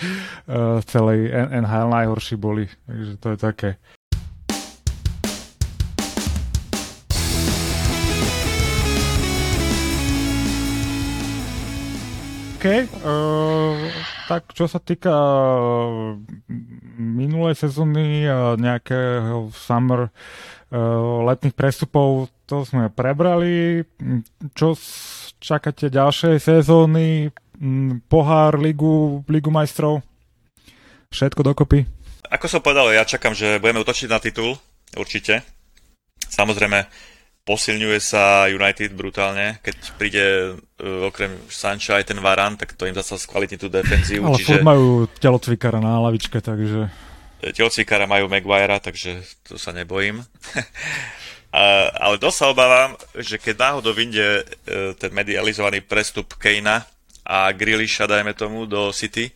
[0.94, 2.70] celej NHL najhorší boli.
[2.86, 3.70] Takže to je také.
[12.64, 12.88] OK.
[13.04, 13.76] Uh,
[14.28, 16.16] tak čo sa týka uh,
[16.96, 18.24] minulej sezóny
[18.56, 23.84] nejakého summer uh, letných prestupov, to sme prebrali.
[24.52, 24.76] Čo
[25.40, 27.32] čakáte ďalšej sezóny?
[27.60, 30.02] Mm, pohár, ligu, ligu majstrov?
[31.14, 31.86] Všetko dokopy?
[32.32, 34.58] Ako som povedal, ja čakám, že budeme utočiť na titul,
[34.98, 35.46] určite.
[36.26, 36.82] Samozrejme,
[37.44, 40.24] posilňuje sa United brutálne, keď príde
[40.56, 44.32] uh, okrem Sancha aj ten Varan, tak to im zase skvalitní tú defenzívu.
[44.32, 44.64] Ale čiže...
[44.64, 46.88] majú telocvikára na lavičke, takže...
[47.44, 50.24] Telocvikára majú Maguirea, takže to sa nebojím.
[51.54, 54.44] A, ale dosť sa obávam, že keď náhodou vyjde e,
[54.98, 56.82] ten medializovaný prestup Kejna
[57.22, 59.30] a Grealisha, dajme tomu, do City,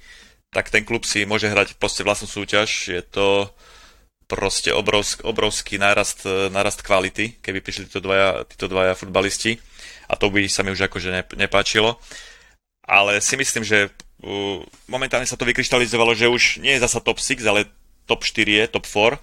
[0.51, 2.91] tak ten klub si môže hrať proste vlastnú súťaž.
[2.91, 3.55] Je to
[4.29, 9.57] proste obrovsk, obrovský nárast, e, nárast kvality, keby prišli títo dvaja, títo dvaja futbalisti.
[10.09, 11.97] A to by sa mi už akože nepáčilo.
[12.85, 13.93] Ale si myslím, že
[14.89, 17.69] momentálne sa to vykryštalizovalo, že už nie je zasa top 6, ale
[18.09, 19.21] top 4 je, top 4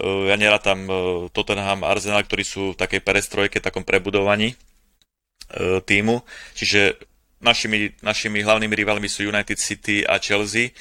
[0.00, 0.88] ja nerátam
[1.36, 4.56] Tottenham, Arsenal, ktorí sú v takej perestrojke, takom prebudovaní
[5.84, 6.24] týmu.
[6.56, 6.96] Čiže
[7.44, 10.72] našimi, našimi hlavnými rivalmi sú United City a Chelsea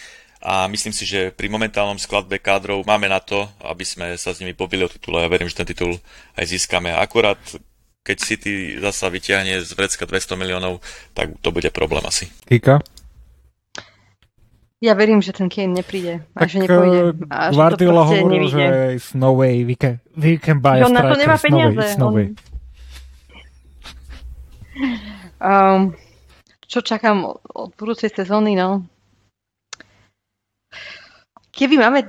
[0.42, 4.42] a myslím si, že pri momentálnom skladbe kádrov máme na to, aby sme sa s
[4.42, 6.02] nimi pobili o titul a ja verím, že ten titul
[6.34, 6.90] aj získame.
[6.90, 7.38] Akurát
[8.02, 10.82] keď City zasa vyťahne z vrecka 200 miliónov,
[11.14, 12.34] tak to bude problém asi.
[12.50, 12.82] Kika?
[14.82, 17.14] Ja verím, že ten Kane nepríde a tak, že nepôjde.
[17.14, 18.58] Eh, a Guardiola že hovoril, nevíde.
[18.58, 18.66] že
[18.98, 21.78] it's no way, we can, we can buy a on na to nemá peniaze.
[22.02, 22.50] No way, no
[25.42, 25.98] Um,
[26.70, 28.86] čo čakám od budúcej sezóny, no?
[31.52, 32.00] Keby máme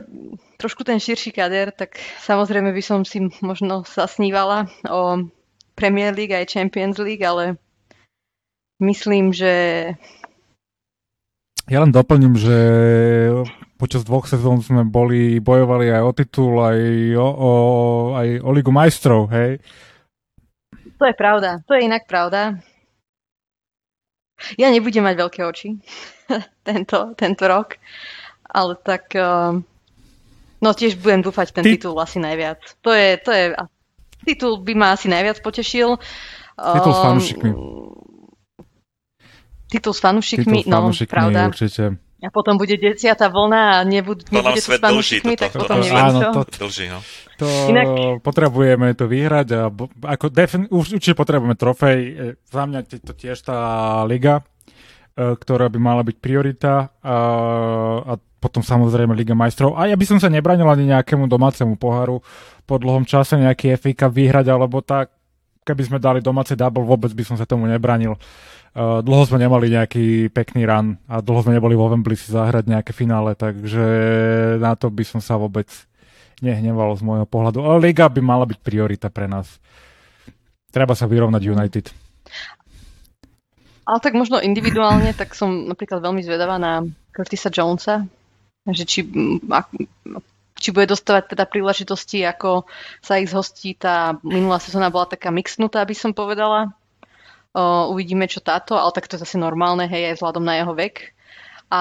[0.58, 5.26] trošku ten širší kader, tak samozrejme by som si možno zasnívala o
[5.74, 7.58] Premier League aj Champions League, ale
[8.78, 9.52] myslím, že
[11.70, 12.58] ja len doplním, že
[13.78, 16.78] počas dvoch sezón sme boli, bojovali aj o titul, aj
[17.14, 17.52] o, o,
[18.18, 19.62] aj o Ligu majstrov, hej?
[20.98, 22.58] To je pravda, to je inak pravda.
[24.58, 25.78] Ja nebudem mať veľké oči
[26.68, 27.78] tento, tento rok,
[28.52, 29.56] ale tak uh,
[30.60, 31.70] no tiež budem dúfať ten Ty...
[31.74, 32.60] titul asi najviac.
[32.84, 33.44] To je, to je,
[34.28, 35.98] titul by ma asi najviac potešil.
[36.52, 37.50] Titul s fanúšikmi.
[37.50, 37.96] Um,
[39.66, 41.48] titul s fanúšikmi, no, pravda.
[41.48, 41.96] Určite.
[42.22, 45.82] A potom bude desiatá vlna a nebud, to nebude to s fanúšikmi, tak to, potom
[45.82, 46.30] to, neviem áno, čo.
[46.30, 47.02] To, dlží, no.
[47.34, 47.86] to Inak...
[48.22, 49.60] potrebujeme to vyhrať a
[50.06, 51.98] ako defin, už, určite potrebujeme trofej.
[51.98, 52.12] E,
[52.46, 53.58] za mňa to tiež tá
[54.06, 54.46] liga,
[55.16, 57.16] ktorá by mala byť priorita a,
[58.00, 59.78] a potom samozrejme Liga majstrov.
[59.78, 62.18] A ja by som sa nebranil ani nejakému domácemu poháru
[62.66, 65.14] po dlhom čase nejaký FA vyhrať, alebo tak,
[65.62, 68.18] keby sme dali domáce double, vôbec by som sa tomu nebranil.
[68.72, 72.72] Uh, dlho sme nemali nejaký pekný run a dlho sme neboli vo Wembley si zahrať
[72.72, 73.84] nejaké finále, takže
[74.56, 75.68] na to by som sa vôbec
[76.40, 77.62] nehneval z môjho pohľadu.
[77.62, 79.60] Ale Liga by mala byť priorita pre nás.
[80.72, 81.86] Treba sa vyrovnať United.
[83.82, 88.06] Ale tak možno individuálne, tak som napríklad veľmi zvedavá na Curtisa Jonesa,
[88.62, 89.02] že či,
[90.54, 92.70] či bude dostávať teda príležitosti, ako
[93.02, 93.74] sa ich zhostí.
[93.74, 96.70] Tá minulá sezóna bola taká mixnutá, by som povedala
[97.92, 101.12] uvidíme, čo táto, ale tak to je zase normálne, hej, aj vzhľadom na jeho vek.
[101.68, 101.80] A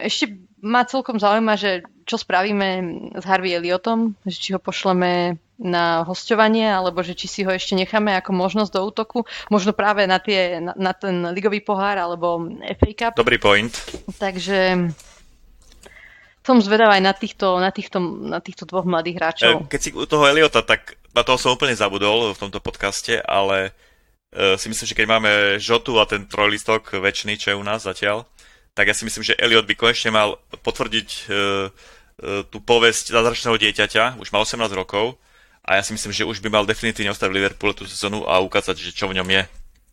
[0.00, 2.68] ešte ma celkom zaujíma, že čo spravíme
[3.16, 7.78] s Harvey Elliotom, že či ho pošleme na hostovanie, alebo že či si ho ešte
[7.78, 12.50] necháme ako možnosť do útoku, možno práve na, tie, na, na ten ligový pohár alebo
[12.76, 13.12] FA Cup.
[13.14, 13.70] Dobrý point.
[14.18, 14.90] Takže
[16.42, 19.54] som zvedavá aj na týchto, na, týchto, na týchto dvoch mladých hráčov.
[19.62, 23.22] E, keď si u toho Eliota, tak na toho som úplne zabudol v tomto podcaste,
[23.22, 23.70] ale
[24.34, 25.30] uh, si myslím, že keď máme
[25.62, 28.26] Žotu a ten trojlistok väčší, čo je u nás zatiaľ,
[28.74, 31.68] tak ja si myslím, že Eliot by konečne mal potvrdiť uh,
[32.48, 35.18] tú povesť zázračného dieťaťa, už má 18 rokov
[35.62, 38.42] a ja si myslím, že už by mal definitívne ostať v Liverpoole tú sezónu a
[38.42, 39.42] ukázať, že čo v ňom je.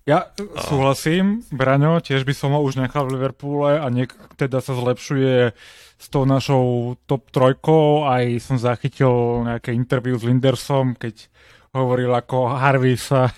[0.10, 0.34] Ja
[0.66, 4.10] súhlasím, Braňo, tiež by som ho už nechal v Liverpoole a niek
[4.42, 5.54] teda sa zlepšuje
[6.00, 11.30] s tou našou top trojkou, aj som zachytil nejaké interview s Lindersom, keď
[11.78, 13.30] hovoril, ako Harvey sa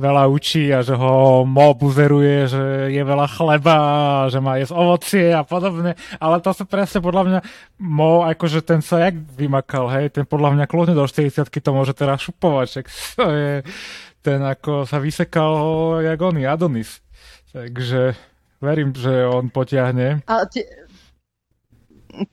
[0.00, 3.78] veľa učí a že ho Mo buzeruje, že je veľa chleba,
[4.32, 7.40] že má jesť ovocie a podobne, ale to sa presne podľa mňa
[7.84, 11.92] Mo, akože ten sa jak vymakal, hej, ten podľa mňa kľudne do 40 to môže
[11.92, 12.86] teraz šupovať, však
[13.20, 13.52] to je,
[14.24, 15.52] ten ako sa vysekal
[16.00, 17.04] jak oný Adonis.
[17.52, 18.16] Takže
[18.62, 20.22] verím, že on potiahne.
[20.24, 20.64] A tie,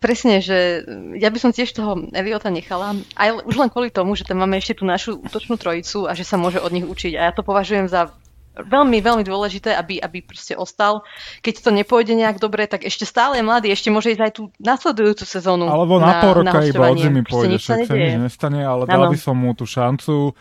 [0.02, 0.82] Presne, že
[1.18, 4.58] ja by som tiež toho Eliota nechala, aj už len kvôli tomu, že tam máme
[4.58, 7.14] ešte tú našu útočnú trojicu a že sa môže od nich učiť.
[7.18, 8.10] A ja to považujem za
[8.58, 11.06] veľmi, veľmi dôležité, aby, aby proste ostal.
[11.46, 14.50] Keď to nepôjde nejak dobre, tak ešte stále je mladý, ešte môže ísť aj tú
[14.58, 15.70] nasledujúcu sezónu.
[15.70, 18.90] Alebo na, na pol roka na iba od zimy pôjde, však sa nič nestane, ale
[18.90, 20.34] dal by som mu tú šancu.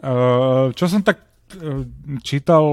[0.00, 1.84] Uh, čo som tak uh,
[2.24, 2.64] čítal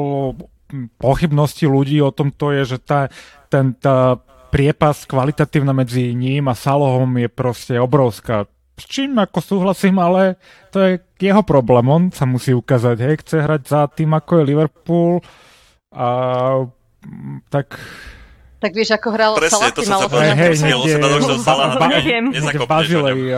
[0.99, 3.11] pochybnosti ľudí o tomto je, že tá,
[3.51, 8.47] ten, tá priepas kvalitatívna medzi ním a Salohom je proste obrovská.
[8.77, 10.37] S čím ako súhlasím, ale
[10.69, 11.85] to je jeho problém.
[11.89, 15.11] On sa musí ukázať, hej, chce hrať za tým, ako je Liverpool
[15.89, 16.07] a
[17.49, 17.79] tak
[18.57, 21.37] tak vieš, ako hral presne, Salah, to som sa povedal, hej, presne, on sa nadal,
[21.37, 21.69] Salah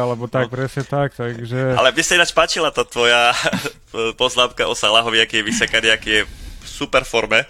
[0.08, 0.52] alebo tak, no.
[0.56, 1.76] presne tak, takže...
[1.76, 3.36] Ale mne sa ináč páčila tá tvoja
[4.22, 7.48] poznámka o Salahovi, aký je vysekaný, aký je v super forme e,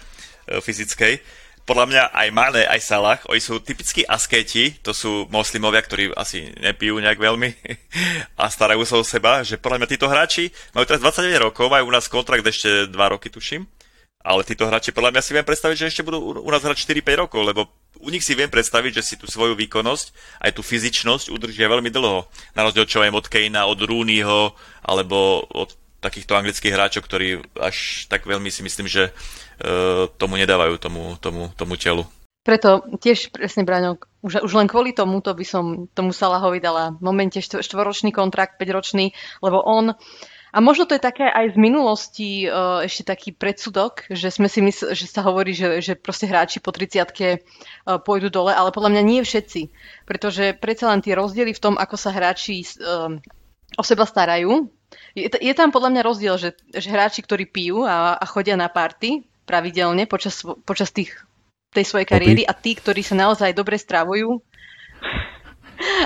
[0.58, 1.22] fyzickej
[1.64, 6.50] podľa mňa aj Mane, aj Salah, oni sú typickí askéti, to sú moslimovia, ktorí asi
[6.58, 7.50] nepijú nejak veľmi
[8.40, 11.88] a starajú sa o seba, že podľa mňa títo hráči majú teraz 29 rokov, majú
[11.88, 13.64] u nás kontrakt ešte 2 roky, tuším,
[14.20, 17.22] ale títo hráči podľa mňa si viem predstaviť, že ešte budú u nás hrať 4-5
[17.24, 20.06] rokov, lebo u nich si viem predstaviť, že si tú svoju výkonnosť,
[20.44, 22.28] aj tú fyzičnosť udržia veľmi dlho.
[22.52, 28.08] Na rozdiel čo aj od Kejna, od Rooneyho, alebo od takýchto anglických hráčov, ktorí až
[28.08, 32.08] tak veľmi si myslím, že uh, tomu nedávajú tomu, tomu, tomu telu.
[32.40, 36.96] Preto tiež presne, Braňo, už, už len kvôli tomu to by som tomu Salahovi dala
[36.96, 39.12] v momente štvoročný kontrakt, 5-ročný,
[39.44, 39.92] lebo on
[40.50, 44.58] a možno to je také aj z minulosti uh, ešte taký predsudok, že sme si
[44.66, 48.98] mysl- že sa hovorí, že, že proste hráči po 30 uh, pôjdu dole, ale podľa
[48.98, 49.70] mňa nie všetci.
[50.10, 53.14] Pretože predsa len tie rozdiely v tom, ako sa hráči uh,
[53.78, 54.66] o seba starajú,
[55.14, 58.70] je, je tam podľa mňa rozdiel, že, že hráči, ktorí pijú a, a chodia na
[58.70, 61.14] party pravidelne počas, počas tých,
[61.74, 64.38] tej svojej kariéry a tí, ktorí sa naozaj dobre stravujú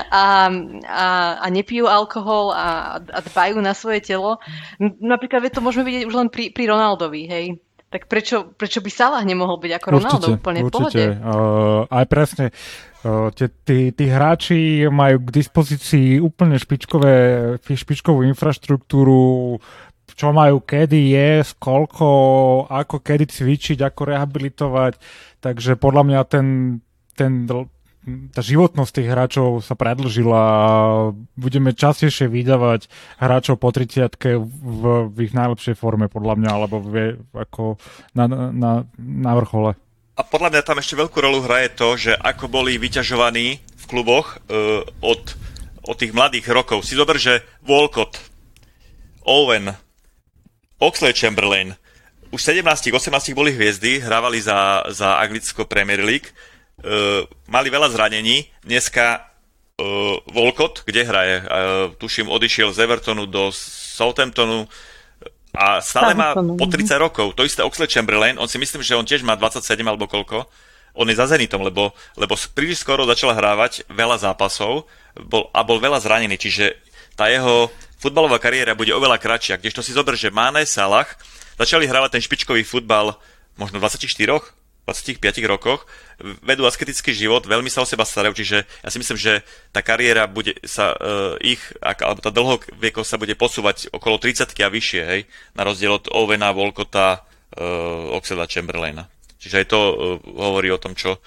[0.09, 0.49] a,
[0.87, 1.07] a,
[1.41, 4.39] a nepijú alkohol a, a dbajú na svoje telo.
[4.81, 7.45] Napríklad to môžeme vidieť už len pri, pri Ronaldovi, hej
[7.95, 11.03] tak prečo, prečo by Salah nemohol byť ako Ronaldo určite, úplne v pohode?
[11.15, 12.45] Uh, aj presne.
[13.07, 17.15] Uh, tí hráči majú k dispozícii úplne špičkové,
[17.63, 19.55] špičkovú infraštruktúru,
[20.11, 22.07] čo majú kedy jesť, koľko,
[22.67, 24.93] ako kedy cvičiť, ako rehabilitovať.
[25.39, 26.47] Takže podľa mňa ten,
[27.15, 27.47] ten
[28.05, 30.71] tá životnosť tých hráčov sa predlžila a
[31.33, 32.85] budeme častejšie vydávať
[33.17, 34.13] hráčov po 30
[34.45, 37.81] v, v ich najlepšej forme, podľa mňa, alebo v, ako
[38.13, 39.73] na, na, na vrchole.
[40.15, 44.37] A podľa mňa tam ešte veľkú rolu hraje to, že ako boli vyťažovaní v kluboch
[44.37, 45.35] uh, od,
[45.83, 46.85] od tých mladých rokov.
[46.85, 48.21] Si zober, že Walcott,
[49.25, 49.75] Owen,
[50.79, 51.73] Oxley Chamberlain,
[52.31, 56.31] už 17-18 boli hviezdy, hrávali za, za anglicko Premier League,
[56.81, 58.49] uh, mali veľa zranení.
[58.65, 61.47] Dneska uh, Volkot, kde hraje, uh,
[61.95, 64.67] tuším, odišiel z Evertonu do Southamptonu
[65.55, 67.31] a stále má po 30 rokov.
[67.39, 70.43] To isté Oxley Chamberlain, on si myslím, že on tiež má 27 alebo koľko.
[70.95, 75.79] On je za Zenitom, lebo, lebo príliš skoro začal hrávať veľa zápasov bol, a bol
[75.79, 76.75] veľa zranený, čiže
[77.15, 79.59] tá jeho futbalová kariéra bude oveľa kratšia.
[79.59, 81.07] Kdežto si zober, že Mane, Salah
[81.55, 83.15] začali hrávať ten špičkový futbal
[83.55, 84.07] možno 24
[84.85, 85.17] 25
[85.49, 85.89] rokoch,
[86.19, 89.43] vedú asketický život, veľmi sa o seba starajú, čiže ja si myslím, že
[89.75, 94.69] tá kariéra bude sa uh, ich, alebo tá dlhoviekosť sa bude posúvať okolo 30 a
[94.71, 95.21] vyššie, hej,
[95.53, 99.11] na rozdiel od Owena, Volkota, uh, Oxela Chamberlaina.
[99.39, 99.93] Čiže aj to uh,
[100.39, 101.19] hovorí o tom, čo,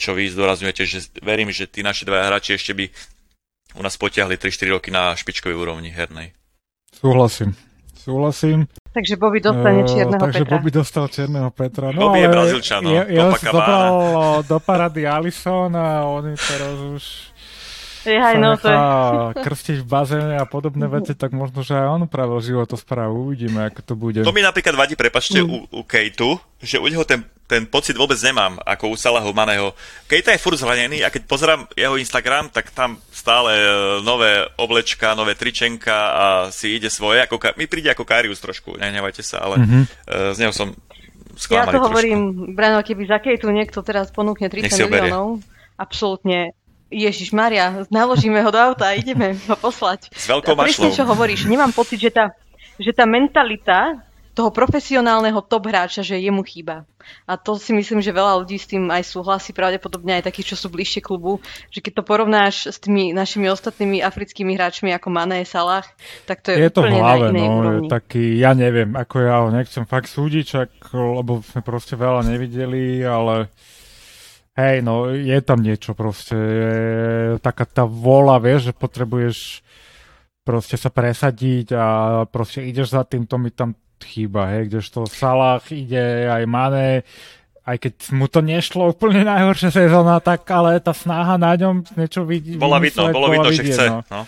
[0.00, 2.88] čo vy zdôrazňujete, že verím, že tí naši dva hráči ešte by
[3.76, 6.32] u nás potiahli 3-4 roky na špičkovej úrovni hernej.
[6.92, 7.56] Súhlasím.
[7.96, 8.68] Súhlasím.
[8.92, 10.52] Takže Bobby dostane čierneho uh, takže Petra.
[10.52, 11.86] Bobby dostal čierneho Petra.
[11.96, 12.92] No, Bobby je Brazílčan, no.
[12.92, 13.56] Ja, ja si Copacabana.
[13.56, 13.92] zobral
[14.44, 17.04] do parady Alison a oni teraz už
[18.02, 18.78] sa no, to je...
[19.46, 23.30] krstiť v bazéne a podobné veci, tak možno, že aj on upravil životosprávu.
[23.30, 24.20] Uvidíme, ako to bude.
[24.26, 27.22] To mi napríklad vadí, prepačte, u, u Kejtu, že u neho ten,
[27.52, 29.76] ten pocit vôbec nemám, ako u Salaho Maného.
[30.08, 33.68] Kejta je furt zranený a keď pozerám jeho Instagram, tak tam stále e,
[34.00, 37.20] nové oblečka, nové tričenka a si ide svoje.
[37.28, 39.82] Ako, mi príde ako Karius trošku, nehnevajte sa, ale mm-hmm.
[40.32, 41.88] z neho som Ja sklamaný to trošku.
[41.92, 42.20] hovorím,
[42.56, 45.12] Brano, keby za Kejtu niekto teraz ponúkne Nech 30 si ho berie.
[45.12, 45.44] miliónov,
[45.76, 46.56] absolútne
[46.88, 50.12] Ježiš Maria, naložíme ho do auta a ideme ho poslať.
[50.12, 50.96] S veľkou A presne, mašľou.
[50.96, 52.32] čo hovoríš, nemám pocit, že tá,
[52.76, 54.00] že tá mentalita
[54.32, 56.88] toho profesionálneho top hráča, že jemu chýba.
[57.28, 60.56] A to si myslím, že veľa ľudí s tým aj súhlasí, pravdepodobne aj takí, čo
[60.56, 65.44] sú bližšie klubu, že keď to porovnáš s tými našimi ostatnými africkými hráčmi ako Mané,
[65.44, 65.84] Salah,
[66.24, 67.88] tak to je, je to v úplne hlave, na inej no, úrovni.
[67.92, 73.04] taký, ja neviem, ako ja ho nechcem fakt súdiť, čak, lebo sme proste veľa nevideli,
[73.04, 73.52] ale
[74.56, 76.72] hej, no, je tam niečo proste, je
[77.42, 79.60] taká tá vola, vieš, že potrebuješ
[80.42, 81.86] proste sa presadiť a
[82.26, 87.06] proste ideš za tým, to mi tam chýba, hej, kdežto Salah ide aj Mane,
[87.62, 92.26] aj keď mu to nešlo úplne najhoršia sezóna, tak ale tá snaha na ňom niečo
[92.26, 92.58] vidí.
[92.58, 93.86] Bola vidno, bolo vidno, že chce.
[93.86, 94.02] No.
[94.10, 94.22] No.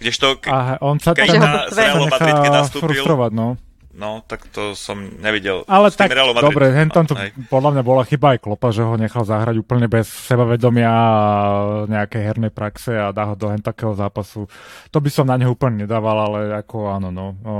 [0.00, 3.60] Kdežto, k- A on sa tam na, sa Madrid, keď nastúpil, no.
[3.92, 5.60] no, tak to som nevidel.
[5.68, 6.48] Ale S tak, Realom Madrid.
[6.50, 7.36] dobre, hen tam to Hej.
[7.52, 11.04] podľa mňa bola chyba aj Klopa, že ho nechal zahrať úplne bez sebavedomia a
[11.84, 14.48] nejakej hernej praxe a dá ho do hen takého zápasu.
[14.88, 17.26] To by som na neho úplne nedával, ale ako áno, no.
[17.44, 17.54] O,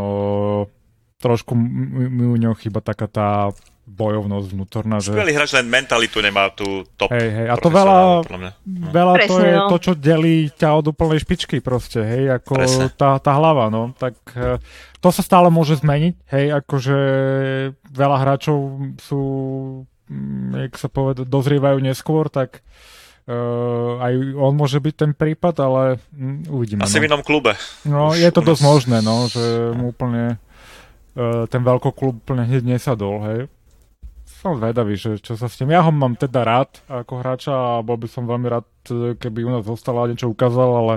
[1.20, 3.28] trošku mi u neho chyba taká tá
[3.90, 7.10] bojovnosť vnútorná, že Skvelý hráč, len mentalitu nemá tú top.
[7.10, 8.52] Hej, hej, a to veľa- mňa.
[8.94, 9.68] Veľa to Presne, je no.
[9.68, 12.86] to, čo delí ťa od úplnej špičky proste, hej, ako Presne.
[12.94, 14.62] tá, tá hlava, no, tak eh,
[15.02, 16.98] to sa stále môže zmeniť, hej, akože
[17.90, 18.58] veľa hráčov
[19.02, 19.20] sú,
[20.06, 22.62] mm, jak sa poveda, dozrievajú neskôr, tak
[23.26, 26.84] uh, aj on môže byť ten prípad, ale mm, uvidíme.
[26.84, 27.16] Asi v no.
[27.16, 27.56] inom klube.
[27.88, 30.36] no, už je to u nás- dosť možné, no, že mu úplne
[31.50, 33.40] ten veľkoklub úplne hneď nesadol, hej.
[34.40, 35.74] Som zvedavý, že čo sa s tým...
[35.74, 39.44] Ja ho mám teda rád ako hráča a bol by som veľmi rád, eh, keby
[39.44, 40.94] u nás zostal a niečo ukázal, ale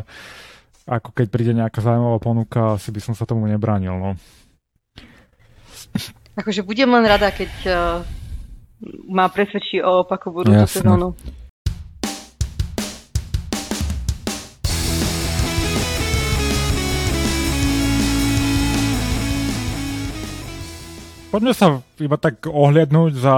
[0.85, 4.11] ako keď príde nejaká zaujímavá ponuka, asi by som sa tomu nebránil, no.
[6.39, 7.75] Akože budem len rada, keď uh,
[9.07, 11.15] ma presvedčí o opaku budúcu sezónu.
[21.33, 23.35] Poďme sa iba tak ohliadnúť za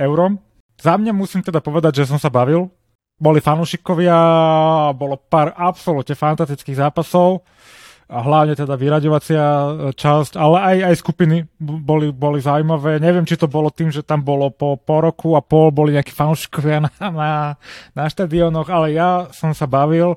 [0.00, 0.40] eurom.
[0.80, 2.72] Za mňa musím teda povedať, že som sa bavil.
[3.20, 4.16] Boli fanúšikovia,
[4.96, 7.44] bolo pár absolútne fantastických zápasov.
[8.08, 9.44] A hlavne teda vyraďovacia
[9.92, 12.96] časť, ale aj, aj skupiny boli, boli zaujímavé.
[12.96, 16.16] Neviem, či to bolo tým, že tam bolo po, po roku a pol boli nejakí
[16.16, 17.30] fanúšikovia na, na,
[17.92, 20.16] na štadionoch, ale ja som sa bavil.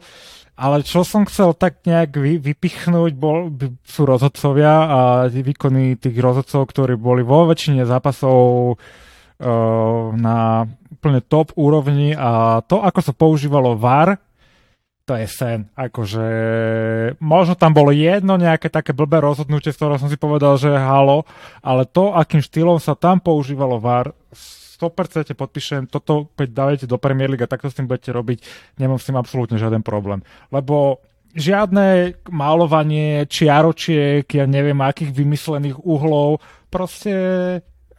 [0.58, 3.54] Ale čo som chcel tak nejak vy, vypichnúť, bol,
[3.86, 5.00] sú rozhodcovia a
[5.30, 9.48] výkony tých rozhodcov, ktorí boli vo väčšine zápasov uh,
[10.18, 14.18] na úplne top úrovni a to, ako sa používalo VAR,
[15.08, 15.60] to je sen.
[15.78, 16.28] Akože
[17.22, 21.24] možno tam bolo jedno nejaké také blbé rozhodnutie, z ktorého som si povedal, že halo,
[21.62, 24.12] ale to, akým štýlom sa tam používalo VAR,
[24.78, 28.46] 100% podpíšem, toto keď dávate do Premier League a takto s tým budete robiť,
[28.78, 30.22] nemám s tým absolútne žiaden problém.
[30.54, 31.02] Lebo
[31.34, 37.14] žiadne málovanie čiaročiek, ja neviem akých vymyslených uhlov, proste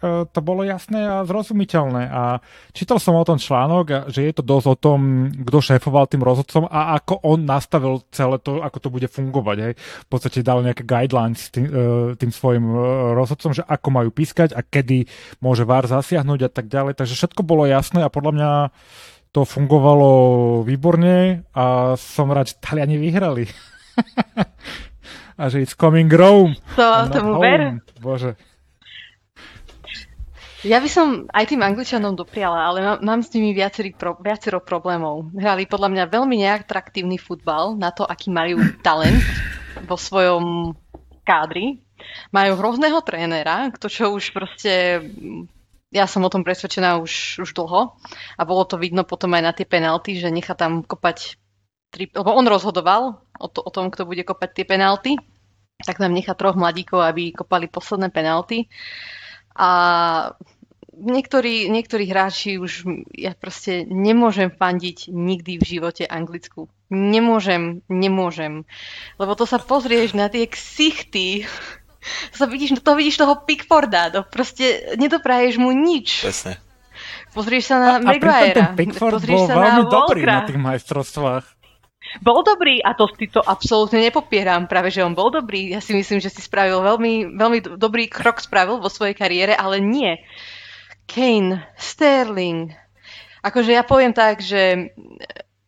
[0.04, 2.06] to bolo jasné a zrozumiteľné.
[2.06, 2.38] A
[2.70, 5.00] čítal som o tom článok, že je to dosť o tom,
[5.42, 9.56] kto šéfoval tým rozhodcom a ako on nastavil celé to, ako to bude fungovať.
[9.58, 9.72] Hej.
[9.78, 11.82] V podstate dal nejaké guidelines tým, e,
[12.14, 12.78] tým svojim e,
[13.18, 15.10] rozhodcom, že ako majú pískať a kedy
[15.42, 16.94] môže VAR zasiahnuť a tak ďalej.
[16.94, 18.50] Takže všetko bolo jasné a podľa mňa
[19.34, 20.10] to fungovalo
[20.64, 23.44] výborne a som rád, že Taliani vyhrali.
[25.40, 26.56] a že it's coming Rome.
[26.74, 27.82] To, tomu ver.
[28.02, 28.34] Bože.
[30.66, 34.58] Ja by som aj tým Angličanom dopriala, ale mám, mám s nimi viacerý pro, viacero
[34.58, 35.30] problémov.
[35.38, 39.22] Hrali podľa mňa veľmi neatraktívny futbal na to, aký majú talent
[39.86, 40.74] vo svojom
[41.22, 41.78] kádri.
[42.34, 44.98] Majú hrozného trénera, to čo už proste...
[45.88, 47.96] Ja som o tom presvedčená už, už dlho
[48.36, 51.40] a bolo to vidno potom aj na tie penalty, že nechá tam kopať
[51.88, 55.16] tri, lebo on rozhodoval o, to, o tom, kto bude kopať tie penalty,
[55.80, 58.68] tak tam nechá troch mladíkov, aby kopali posledné penalty.
[59.58, 59.68] A
[60.94, 66.70] niektorí, niektorí hráči už, ja proste nemôžem fandiť nikdy v živote Anglicku.
[66.88, 68.64] Nemôžem, nemôžem.
[69.18, 71.44] Lebo to sa pozrieš na tie ksichty,
[72.32, 76.24] to, sa vidíš, to vidíš toho Pickforda, to proste nedopraješ mu nič.
[76.24, 76.56] Presne.
[77.36, 80.40] Pozrieš sa na A, a pritom ten Pickford pozrieš bol sa veľmi na dobrý na
[80.48, 81.44] tých majstrovstvách.
[82.24, 85.72] Bol dobrý a to, to absolútne nepopieram, práve že on bol dobrý.
[85.72, 89.52] Ja si myslím, že si spravil veľmi, veľmi do- dobrý krok spravil vo svojej kariére,
[89.52, 90.16] ale nie.
[91.08, 92.72] Kane, Sterling.
[93.40, 94.92] Akože ja poviem tak, že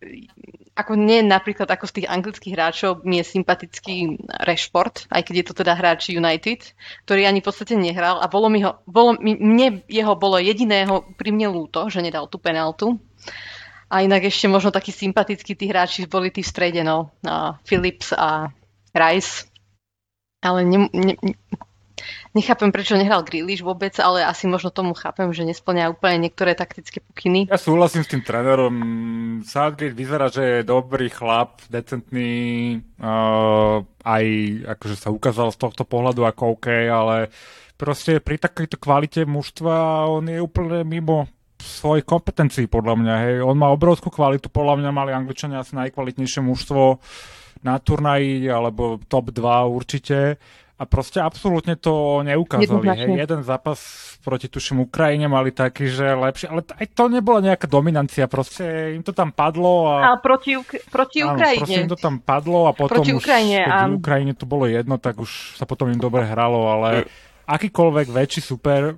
[0.03, 0.29] e,
[0.77, 5.47] ako nie napríklad ako z tých anglických hráčov mi je sympatický Rashford, aj keď je
[5.47, 6.73] to teda hráč United,
[7.05, 11.31] ktorý ani v podstate nehral a bolo mi ho, bolo, mne jeho bolo jediného pri
[11.37, 12.97] mne ľúto, že nedal tú penaltu.
[13.91, 17.11] A inak ešte možno takí sympatickí tí hráči boli tí v strede, no.
[17.27, 18.55] A Phillips a
[18.95, 19.51] Rice.
[20.41, 21.15] Ale ne, ne,
[22.33, 27.03] nechápem, prečo nehral Grealish vôbec, ale asi možno tomu chápem, že nesplňa úplne niektoré taktické
[27.03, 27.51] pokyny.
[27.51, 28.75] Ja súhlasím s tým trénerom.
[29.43, 34.25] Southgate vyzerá, že je dobrý chlap, decentný, uh, aj
[34.79, 37.35] akože sa ukázal z tohto pohľadu ako OK, ale
[37.75, 41.27] proste pri takejto kvalite mužstva on je úplne mimo
[41.71, 43.15] svojich kompetencií, podľa mňa.
[43.23, 43.35] Hej.
[43.47, 46.99] On má obrovskú kvalitu, podľa mňa mali Angličania asi najkvalitnejšie mužstvo
[47.63, 50.41] na turnaji, alebo top 2 určite.
[50.81, 52.89] A proste absolútne to neukázali.
[52.89, 53.29] Hej.
[53.29, 53.77] Jeden zápas
[54.25, 59.05] proti tuším Ukrajine mali taký, že lepšie, ale aj to nebola nejaká dominancia, proste im
[59.05, 60.17] to tam padlo a...
[60.17, 60.57] A proti,
[60.89, 61.85] proti Áno, proste Ukrajine.
[61.85, 64.65] im to tam padlo a potom Proti už, Ukrajine, keď a- v Ukrajine to bolo
[64.65, 67.09] jedno, tak už sa potom im dobre hralo, ale
[67.51, 68.95] akýkoľvek väčší super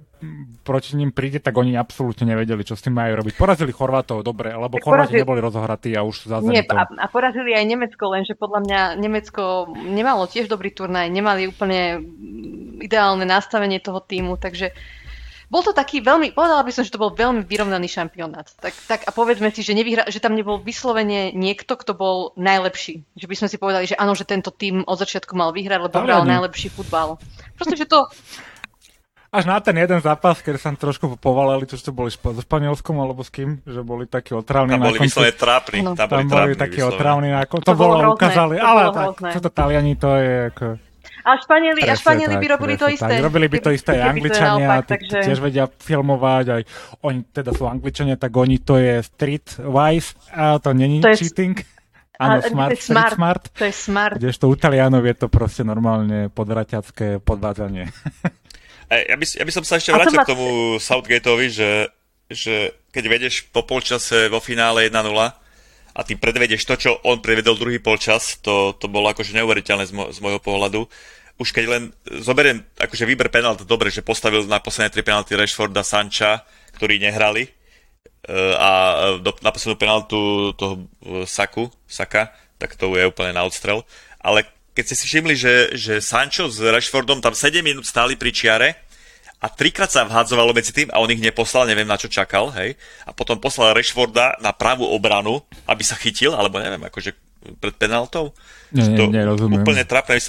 [0.62, 3.34] proti ním príde, tak oni absolútne nevedeli, čo s tým majú robiť.
[3.34, 6.86] Porazili Chorvátov, dobre, lebo Tak Chorváti porazili- neboli rozohratí a už sú za Nie, a,
[6.86, 11.98] a porazili aj Nemecko, lenže podľa mňa Nemecko nemalo tiež dobrý turnaj, nemali úplne
[12.78, 14.70] ideálne nastavenie toho týmu, takže
[15.53, 18.48] bol to taký veľmi, povedala by som, že to bol veľmi vyrovnaný šampionát.
[18.57, 23.05] Tak, tak a povedzme si, že, nevyhra, že tam nebol vyslovene niekto, kto bol najlepší.
[23.12, 25.92] Že by sme si povedali, že áno, že tento tým od začiatku mal vyhrať, lebo
[25.94, 26.32] hral Taliani.
[26.32, 27.20] najlepší futbal.
[27.53, 28.09] Proste, že to,
[29.28, 32.44] Až na ten jeden zápas, keď sa tam trošku povalali, čo to boli špa- so
[32.44, 35.09] Španielskom alebo s kým, že boli takí otravní Tam na boli konci.
[35.09, 35.78] vyslovene trápni.
[35.80, 35.96] No.
[35.96, 37.64] Tam boli, Tam boli trápni, takí otravní na konci.
[37.64, 40.66] To To, bolo bolo ukázali, to ale bolo tak, čo to Taliani, to je ako...
[41.22, 43.12] a Španieli, a Presne Španieli by tak, robili to presne isté.
[43.12, 43.24] Tak.
[43.24, 45.18] Robili by to isté aj to Angličania, naopak, takže...
[45.22, 46.62] tiež vedia filmovať, aj
[47.00, 51.18] oni teda sú Angličania, tak oni to je street wise a to není To je-
[51.18, 51.56] cheating.
[51.56, 51.64] A-
[52.22, 53.12] Áno, to je smart, smart.
[53.12, 53.42] smart.
[53.52, 54.14] To je smart.
[54.16, 57.86] Kdežto u Talianov je to proste normálne podvraťacké podvádzanie.
[58.92, 60.46] Ja by, ja by som sa ešte A to vrátil ma- k tomu
[60.76, 61.88] Southgateovi, že,
[62.28, 62.54] že
[62.92, 64.92] keď vedeš po polčase vo finále 1-0
[65.93, 69.93] a ty predvedeš to, čo on predvedol druhý polčas, to, to bolo akože neuveriteľné z,
[69.93, 70.88] mo- z môjho pohľadu.
[71.36, 71.82] Už keď len
[72.24, 76.45] zoberiem, akože výber penalt, dobre, že postavil na posledné tri penalty Rashforda, Sancha,
[76.76, 77.51] ktorí nehrali e,
[78.57, 78.70] a
[79.20, 80.82] do, na poslednú penaltu toho e,
[81.28, 83.84] Saku, Saka, tak to je úplne na odstrel.
[84.22, 88.32] Ale keď ste si všimli, že, že Sancho s Rashfordom tam 7 minút stáli pri
[88.32, 88.68] čiare
[89.43, 92.78] a trikrát sa vhádzovalo medzi tým a on ich neposlal, neviem na čo čakal, hej.
[93.03, 97.11] A potom poslal Rashforda na pravú obranu, aby sa chytil, alebo neviem, akože
[97.59, 98.30] pred penaltou.
[98.70, 99.66] Nie, nie, to nerozumiem.
[99.66, 100.22] Úplne trapné.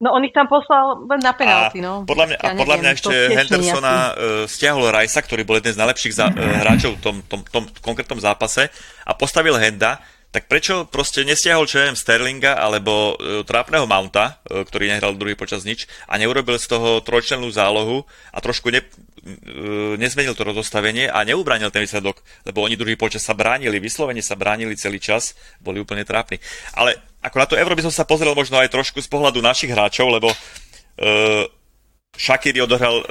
[0.00, 1.92] No on ich tam poslal len na penalty, a no.
[2.08, 4.16] podľa mňa, a Ja podľa neviem, mňa ešte Hendersona jasné.
[4.16, 7.68] uh, stiahol Rajsa, ktorý bol jeden z najlepších za, uh, hráčov v tom, tom, tom
[7.84, 8.72] konkrétnom zápase
[9.04, 10.00] a postavil Henda,
[10.30, 15.66] tak prečo proste nestiahol, čo Sterlinga alebo uh, trápneho Mounta, uh, ktorý nehral druhý počas
[15.66, 21.26] nič a neurobil z toho trojčlennú zálohu a trošku ne, uh, nezmenil to rozostavenie a
[21.26, 25.82] neubránil ten výsledok, lebo oni druhý počas sa bránili, vyslovene sa bránili celý čas, boli
[25.82, 26.38] úplne trápni.
[26.78, 29.74] Ale ako na to Euro by som sa pozrel možno aj trošku z pohľadu našich
[29.74, 31.44] hráčov, lebo uh,
[32.20, 33.04] Shakiri odohral uh,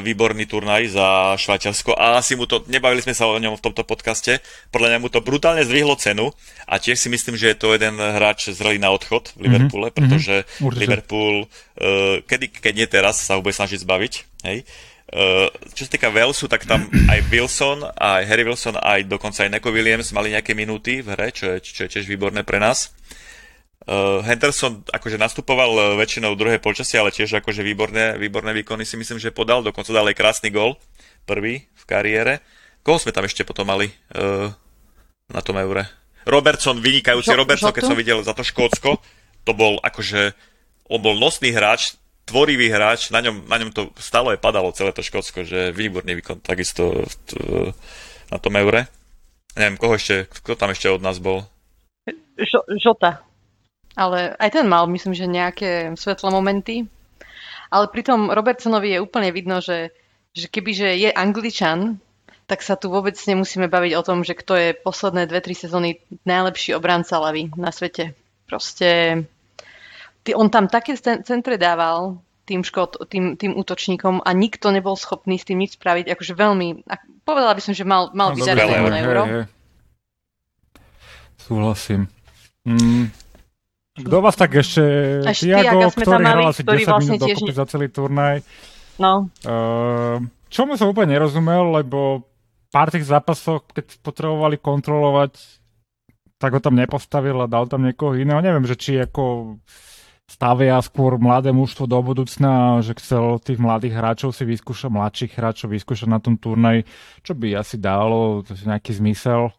[0.00, 3.84] výborný turnaj za Švajčiarsko a asi mu to, nebavili sme sa o ňom v tomto
[3.84, 4.40] podcaste,
[4.72, 6.32] podľa mňa mu to brutálne zvýhlo cenu
[6.64, 10.00] a tiež si myslím, že je to jeden hráč zrelý na odchod v Liverpoole, mm-hmm.
[10.00, 10.80] pretože Určite.
[10.80, 14.12] Liverpool, uh, kedy, keď nie teraz, sa ho bude snažiť zbaviť,
[14.48, 14.64] hej.
[15.12, 19.60] Uh, čo sa týka Walesu, tak tam aj Wilson, aj Harry Wilson, aj dokonca aj
[19.60, 22.96] Neko Williams mali nejaké minúty v hre, čo je, čo je tiež výborné pre nás.
[23.84, 28.88] Uh, Henderson akože nastupoval uh, väčšinou v druhej polčasti, ale tiež akože výborné, výborné výkony
[28.88, 29.60] si myslím, že podal.
[29.60, 30.80] Dokonca dal aj krásny gol,
[31.28, 32.40] prvý v kariére.
[32.80, 34.48] Koho sme tam ešte potom mali uh,
[35.28, 35.84] na tom eure?
[36.24, 39.00] Robertson, vynikajúci Žo- Robertson, keď som videl za to Škótsko,
[39.44, 40.32] to bol akože,
[40.88, 44.96] on bol nosný hráč, tvorivý hráč, na ňom, na ňom to stále aj padalo celé
[44.96, 47.40] to Škótsko, že výborný výkon takisto v, t-
[48.32, 48.88] na tom eure.
[49.56, 51.44] Neviem, koho ešte, kto tam ešte od nás bol?
[52.40, 53.23] Žo- Žota.
[53.94, 56.86] Ale aj ten mal, myslím, že nejaké svetlé momenty.
[57.70, 59.94] Ale pri tom Robertsonovi je úplne vidno, že
[60.34, 62.02] že kebyže je Angličan,
[62.44, 66.02] tak sa tu vôbec nemusíme baviť o tom, že kto je posledné dve, tri sezóny
[66.26, 68.12] najlepší obranca lavy na svete.
[68.44, 69.22] Proste
[70.34, 75.48] on tam také centre dával tým, škod, tým, tým útočníkom a nikto nebol schopný s
[75.48, 76.12] tým nič spraviť.
[76.12, 76.84] Akože veľmi,
[77.24, 79.22] povedala by som, že mal, mal no, vyzerať na euro.
[79.24, 79.44] Hej, hej.
[81.40, 82.12] Súhlasím.
[82.68, 83.23] Mm.
[83.94, 84.82] Kto vás tak ešte...
[85.22, 88.42] ešte Tiago, ktorý hral asi 10 vlastne minút dokopy za celý turnaj.
[88.98, 89.30] No.
[89.46, 90.18] Uh,
[90.50, 92.26] čo mu som úplne nerozumel, lebo
[92.74, 95.38] pár tých zápasov, keď potrebovali kontrolovať,
[96.42, 98.42] tak ho tam nepostavil a dal tam niekoho iného.
[98.42, 99.56] Neviem, že či ako
[100.26, 105.70] stavia skôr mladé mužstvo do budúcna, že chcel tých mladých hráčov si vyskúšať, mladších hráčov
[105.70, 106.82] vyskúšať na tom turnaji,
[107.22, 109.54] čo by asi dalo nejaký zmysel.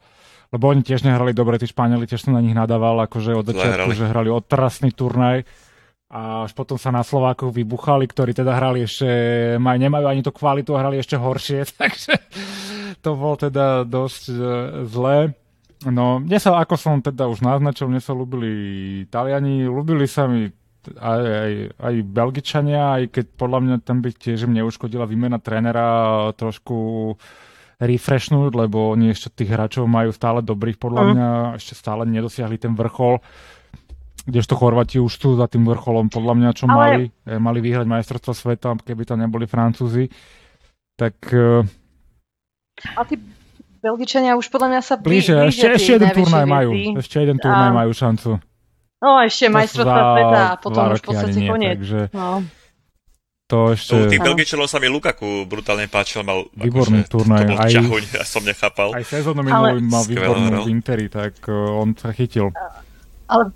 [0.56, 3.92] Lebo oni tiež nehrali dobre, tí Španieli tiež som na nich nadával, akože od začiatku,
[3.92, 5.44] že hrali otrasný turnaj
[6.16, 9.10] a až potom sa na Slovákoch vybuchali, ktorí teda hrali ešte,
[9.60, 12.16] maj, nemajú ani tú kvalitu a hrali ešte horšie, takže
[13.04, 14.40] to bolo teda dosť uh,
[14.88, 15.36] zlé.
[15.86, 18.54] No, mne sa, ako som teda už naznačil, mne sa ľúbili
[19.12, 20.48] Taliani, ľúbili sa mi
[20.88, 21.54] aj, aj,
[21.84, 26.78] aj Belgičania, aj keď podľa mňa tam by tiež mne uškodila výmena trénera trošku
[27.80, 31.10] refreshnúť, lebo oni ešte tých hráčov majú stále dobrých, podľa mm.
[31.12, 33.20] mňa ešte stále nedosiahli ten vrchol
[34.26, 36.74] kdežto Chorvati už sú za tým vrcholom, podľa mňa, čo Ale...
[36.74, 37.04] mali.
[37.30, 40.10] E, mali vyhrať majstrovstvo sveta, keby tam neboli Francúzi.
[40.98, 41.16] Tak...
[41.30, 41.62] E,
[42.98, 43.22] A tí
[43.86, 45.38] Belgičania už podľa mňa sa blíže.
[45.54, 46.72] Ešte, ešte jeden turnaj majú.
[46.98, 47.76] Ešte jeden turnaj a...
[47.86, 48.30] majú šancu.
[49.06, 51.78] No ešte majstrovstvo sveta a potom už v podstate koniec.
[51.78, 52.02] Takže...
[52.18, 52.42] No.
[53.46, 53.94] To ešte...
[53.94, 57.46] U tých Belgičanov sa mi Lukaku brutálne páčil, mal výborný akože, turnaj.
[57.46, 57.54] To
[57.86, 58.90] bol aj, ja som nechápal.
[58.98, 59.86] Aj sezónu minulý Ale...
[59.86, 62.50] mal výbornú v Interi, tak uh, on sa chytil.
[63.30, 63.54] Ale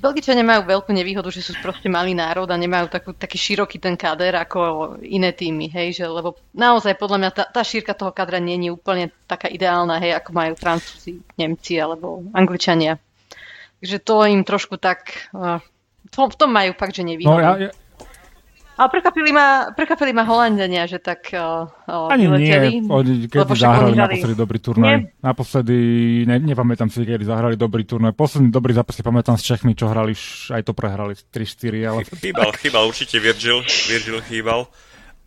[0.00, 3.92] Belgičania majú veľkú nevýhodu, že sú proste malý národ a nemajú takú, taký široký ten
[3.92, 8.40] kader ako iné týmy, hej, že, lebo naozaj podľa mňa tá, tá šírka toho kadra
[8.40, 12.96] nie je úplne taká ideálna, hej, ako majú Francúzi, Nemci alebo Angličania.
[13.84, 17.36] Takže to im trošku tak, v tom, v tom majú fakt, že nevýhodu.
[17.36, 17.70] No, ja, ja,
[18.72, 21.68] ale prekvapili ma, prekvapili ma Holandania, že tak uh,
[22.08, 22.80] Ani vyleteli.
[22.80, 24.88] nie, oni, keď zahrali naposledy dobrý turnaj.
[24.88, 24.96] Nie?
[25.20, 25.78] Naposledy,
[26.24, 28.16] ne, nepamätám si, keď zahrali dobrý turnaj.
[28.16, 30.16] Posledný dobrý zápas si pamätám s Čechmi, čo hrali,
[30.52, 31.84] aj to prehrali 3-4.
[31.84, 32.00] Ale...
[32.22, 33.60] Chýbal, chýbal určite Virgil,
[33.92, 34.64] Virgil chýbal.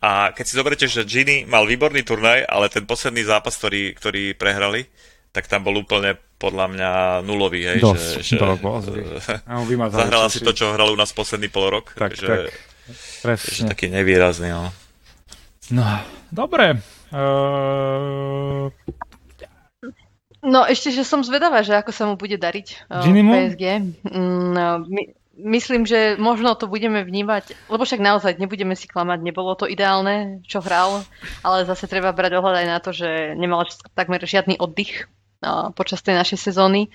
[0.02, 4.36] A keď si zoberiete, že Gini mal výborný turnaj, ale ten posledný zápas, ktorý, ktorý
[4.36, 4.90] prehrali,
[5.32, 6.90] tak tam bol úplne podľa mňa
[7.24, 8.36] nulový, hej, Dosť, že, že
[9.96, 11.96] zahrala si to, čo hral u nás posledný pol rok.
[11.96, 12.75] Tak, že, tak.
[13.22, 13.72] Presne.
[13.74, 14.70] taký nevýrazný, no.
[15.70, 15.86] No,
[16.30, 16.78] dobre.
[17.10, 18.70] Uh...
[20.46, 23.64] No ešte, že som zvedavá, že ako sa mu bude dariť uh, PSG.
[24.06, 25.02] Mm, no, my,
[25.36, 30.38] myslím, že možno to budeme vnímať, lebo však naozaj nebudeme si klamať, nebolo to ideálne,
[30.46, 31.02] čo hral,
[31.42, 33.66] ale zase treba brať ohľad aj na to, že nemal
[33.98, 35.10] takmer žiadny oddych
[35.42, 36.94] uh, počas tej našej sezóny.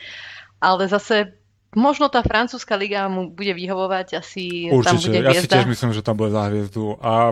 [0.62, 1.41] Ale zase
[1.72, 5.32] Možno tá francúzska liga mu bude vyhovovať, asi Určite, tam bude hviezda.
[5.32, 7.00] ja si tiež myslím, že tam bude za hviezdu.
[7.00, 7.32] A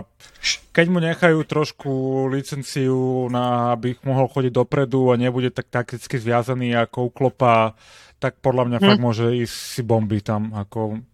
[0.72, 1.90] keď mu nechajú trošku
[2.32, 7.76] licenciu, na, aby mohol chodiť dopredu a nebude tak takticky zviazaný ako uklopa,
[8.16, 8.86] tak podľa mňa hm.
[8.88, 10.56] fakt môže ísť si bomby tam.
[10.56, 11.04] Ako,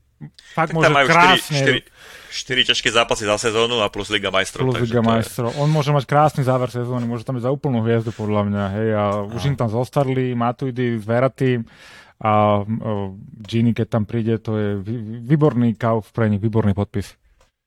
[0.55, 1.83] fakt tak môže majú krásne...
[1.83, 1.83] 4,
[2.31, 4.71] 4 ťažké zápasy za sezónu a plus Liga majstrov.
[4.71, 5.51] Plus Liga majstrov.
[5.51, 5.59] Je...
[5.59, 8.65] On môže mať krásny záver sezóny, môže tam ísť za úplnú hviezdu podľa mňa.
[8.71, 9.05] Hej, a
[9.35, 11.67] už im tam zostarli Matuidi s Veratým
[12.17, 12.65] a
[13.45, 14.69] Gini, keď tam príde, to je
[15.25, 17.13] výborný kauf pre nich, výborný podpis.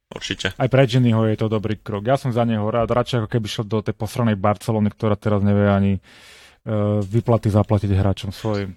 [0.10, 0.58] Určite.
[0.58, 2.02] Aj pre Giniho je to dobrý krok.
[2.10, 5.46] Ja som za neho rád, radšej ako keby šiel do tej posranej Barcelony, ktorá teraz
[5.46, 8.74] nevie ani uh, vyplaty zaplatiť hráčom svojim.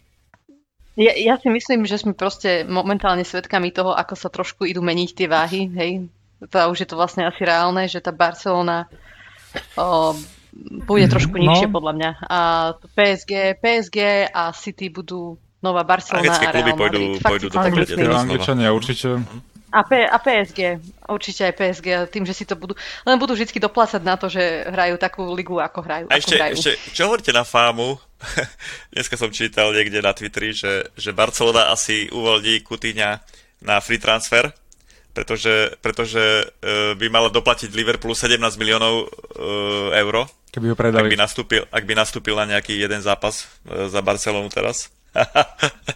[0.92, 5.10] Ja, ja si myslím, že sme proste momentálne svedkami toho, ako sa trošku idú meniť
[5.16, 5.92] tie váhy, hej.
[6.52, 8.92] To už je to vlastne asi reálne, že tá Barcelona
[9.80, 10.12] o,
[10.84, 11.48] bude trošku no.
[11.48, 12.10] nižšie podľa mňa.
[12.28, 12.40] A
[12.92, 17.22] PSG, PSG a City budú Nová Barcelona Anglické a Real pôjdu, Madrid.
[17.22, 19.22] pôjdu do Anglické, Angličania určite.
[19.72, 22.76] A, P, a PSG, určite aj PSG, tým, že si to budú,
[23.08, 26.06] len budú vždy doplácať na to, že hrajú takú ligu, ako hrajú.
[26.12, 26.54] A ešte, ako hrajú.
[26.60, 27.96] ešte čo hovoríte na fámu?
[28.92, 33.10] Dneska som čítal niekde na Twitteri, že, že Barcelona asi uvoľní Kutyňa
[33.64, 34.52] na free transfer,
[35.16, 40.28] pretože, pretože uh, by mala doplatiť Liverpoolu 17 miliónov uh, euro.
[40.52, 41.00] Keby ho predali.
[41.00, 44.92] Ak by nastúpil, ak by nastúpil na nejaký jeden zápas uh, za Barcelonu teraz.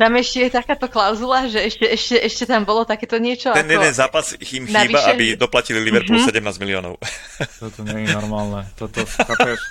[0.00, 3.74] Tam ešte je takáto klauzula, že ešte, ešte, ešte tam bolo takéto niečo Ten ako...
[3.76, 5.14] jeden zápas im chýba, navýšenie.
[5.14, 6.58] aby doplatili Liverpool mm-hmm.
[6.58, 6.98] 17 miliónov.
[7.62, 8.66] Toto nie je normálne.
[8.74, 9.62] Toto, chápeš,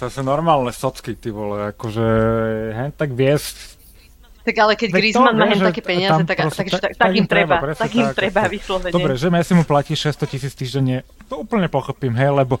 [0.00, 2.06] to sú normálne socky, ty vole, akože
[2.74, 3.78] hen tak viesť
[4.46, 7.12] Tak ale keď Griezmann má hen také peniaze, tam tak, proste tak- tak, tak tak
[7.12, 8.50] im im treba, treba, tak im tak, treba tak.
[8.56, 8.94] vyslovene.
[8.96, 12.56] Dobre, že Messi mu platí 600 tisíc týždenne, to úplne pochopím, hej, lebo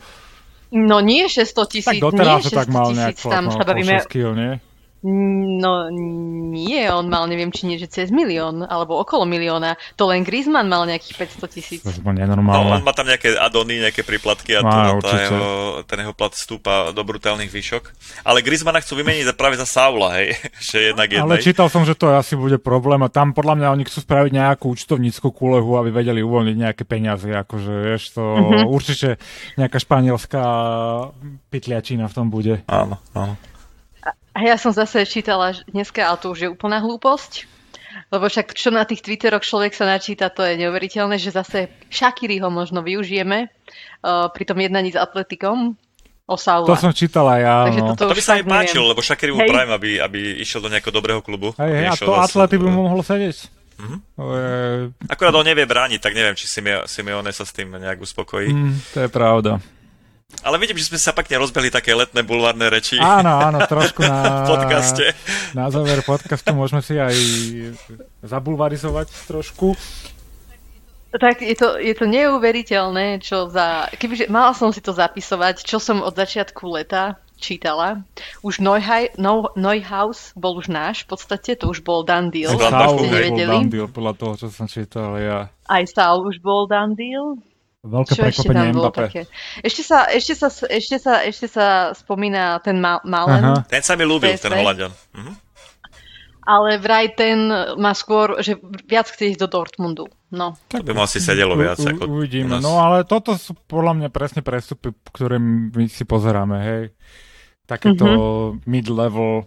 [0.72, 3.58] No nie 600 tak tisíc, nie doteraz 600 tak mal nejak tisíc, tam plat, sa
[3.58, 4.52] no, bavíme, 6 kg, nie?
[5.00, 10.20] No nie, on mal neviem, či nie, že cez milión, alebo okolo milióna, to len
[10.20, 11.80] Griezmann mal nejakých 500 tisíc.
[11.80, 12.72] To je bolo No, nenormálne.
[12.72, 15.42] on má tam nejaké adony, nejaké príplatky a to, Má, tá jeho,
[15.84, 17.84] ten jeho plat stúpa do brutálnych výšok.
[18.22, 20.34] Ale Griezmana chcú vymeniť za- práve za Saula, hej,
[20.68, 21.44] že jednak Ale jednej.
[21.44, 24.66] čítal som, že to asi bude problém a tam podľa mňa oni chcú spraviť nejakú
[24.68, 28.66] účtovníckú kulehu, aby vedeli uvoľniť nejaké peniaze, akože vieš, to Mhm.
[28.66, 29.08] určite
[29.54, 30.42] nejaká španielská
[31.48, 32.60] pytliačina v tom bude.
[32.66, 33.34] Áno, áno.
[34.32, 37.48] A ja som zase čítala dneska, ale to už je úplná hlúposť,
[38.08, 42.38] lebo však čo na tých Twitteroch človek sa načíta, to je neuveriteľné, že zase Shakiri
[42.38, 45.74] ho možno využijeme uh, pri tom jednaní s Atletikom
[46.24, 46.68] o Saula.
[46.68, 47.88] To som čítal aj ja, Takže no.
[47.90, 48.52] toto To už by sa neviem.
[48.54, 51.56] páčilo, lebo Shakiri mu prajem, aby, aby išiel do nejakého dobrého klubu.
[51.56, 53.36] Hej, hej, a to zase- atlety by mu mohlo sedieť.
[53.78, 53.96] Mhm.
[54.14, 54.50] To je,
[55.06, 58.50] Akorát on nevie brániť, tak neviem, či Simeo- Simeone sa s tým nejak uspokojí.
[58.50, 59.62] mm, to je pravda.
[60.44, 64.44] Ale vidím, že sme sa pekne rozbehli také letné bulvárne reči Áno, áno, trošku na,
[64.44, 65.16] podcaste.
[65.56, 67.16] na záver podcastu môžeme si aj
[68.22, 69.72] zabulvarizovať trošku.
[71.08, 73.88] Tak je to, je to neuveriteľné, čo za...
[73.96, 78.04] Kebyže mala som si to zapisovať, čo som od začiatku leta čítala.
[78.44, 82.52] Už Neuhai, no, Neuhaus bol už náš, v podstate, to už bol done deal.
[82.52, 83.32] Saul hej.
[83.32, 85.48] bol done deal, podľa toho, čo som čítal ja.
[85.64, 87.40] Aj Saul už bol done deal.
[87.88, 89.02] Veľké Čo ešte prekvapenie bolo Mbappé.
[89.02, 89.20] také?
[89.58, 93.56] Ešte sa, ešte sa, ešte sa, ešte sa spomína ten Ma- Malen, Aha.
[93.64, 94.92] Ten sa mi ľúbil, ten Holandian.
[95.10, 95.32] Mhm.
[96.40, 97.36] ale vraj ten
[97.76, 100.04] má skôr, že viac chce ísť do Dortmundu.
[100.30, 100.56] No.
[100.68, 101.76] To by mu asi sedelo viac.
[101.76, 102.56] U- u- Ako Uvidíme.
[102.56, 106.82] No ale toto sú podľa mňa presne prestupy, ktoré my si pozeráme, hej.
[107.64, 108.04] Takéto
[108.56, 108.64] Mhm.
[108.64, 109.44] mid-level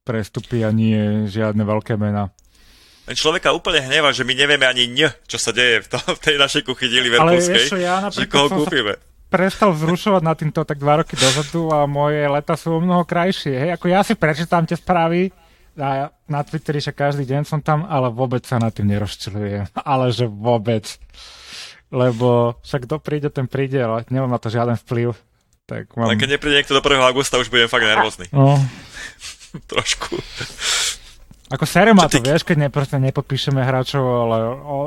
[0.00, 2.30] prestupy a nie žiadne veľké mená.
[3.10, 6.20] Ten človeka úplne hneva, že my nevieme ani ň, čo sa deje v, to, v
[6.22, 7.58] tej našej kuchyni Ale Liverpoolskej.
[7.58, 9.02] vieš čo, ja že koho kúpime.
[9.26, 13.50] prestal vzrušovať na týmto tak dva roky dozadu a moje leta sú o mnoho krajšie.
[13.50, 15.34] Hej, ako ja si prečítam tie správy
[15.74, 19.66] a na Twitteri však každý deň som tam, ale vôbec sa nad tým nerozčilujem.
[19.90, 20.86] Ale že vôbec.
[21.90, 25.18] Lebo však kto príde, ten príde, ale nemám na to žiaden vplyv.
[25.66, 26.14] Tak mám...
[26.14, 27.02] Len keď nepríde niekto do 1.
[27.02, 28.30] augusta, už budem fakt nervózny.
[28.30, 28.54] No,
[29.70, 30.14] Trošku.
[31.50, 34.36] Ako sere ma to, ty- vieš, keď ne, proste nepodpíšeme hráčov, ale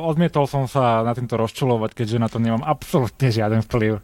[0.08, 4.00] odmietol som sa na týmto rozčulovať, keďže na to nemám absolútne žiaden vplyv.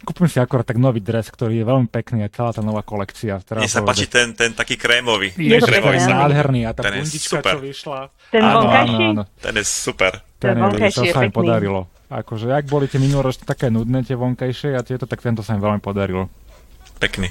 [0.00, 3.36] Kúpim si akorát tak nový dres, ktorý je veľmi pekný a celá tá nová kolekcia.
[3.50, 5.28] Mne sa páči ten, ten taký krémový.
[5.34, 6.20] Je to Krémový mi áno.
[6.24, 7.52] nádherný a tá Ten je bundička, super.
[7.52, 8.00] čo vyšla.
[8.30, 9.04] Ten Áno, vonkajší?
[9.06, 9.22] áno.
[9.36, 10.12] Ten je super.
[10.36, 11.36] Ten Ten je, to sa im pekný.
[11.36, 11.80] podarilo.
[12.08, 15.60] Akože, ak boli tie minuloročné také nudné, tie vonkajšie a tieto, tak tento sa im
[15.60, 16.32] veľmi podarilo.
[16.96, 17.28] Pekný.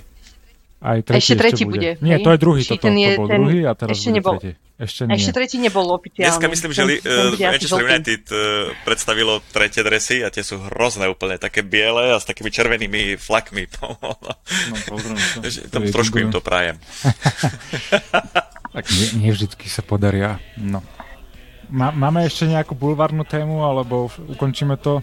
[0.79, 2.23] Aj tretí Ešte tretí bude, Nie, hej?
[2.23, 4.15] to je druhý, Či toto, ten je- to bol ten druhý a teraz ešte bude
[4.15, 4.51] nebol- tretí.
[4.79, 5.19] Ešte nie.
[5.19, 6.23] Ešte tretí nebol oficiálny.
[6.23, 7.03] Dneska myslím, že uh, bude
[7.35, 7.83] asi Manchester.
[7.83, 8.39] United uh,
[8.87, 13.67] predstavilo tretie dresy a tie sú hrozné úplne, také biele a s takými červenými flakmi.
[13.75, 13.99] No,
[14.87, 15.19] pozriem
[15.67, 16.79] To trošku im to prajem.
[18.69, 20.37] Tak nie, nie vždycky sa podaria.
[20.55, 20.85] No.
[21.69, 25.01] Má, máme ešte nejakú bulvárnu tému, alebo ukončíme to?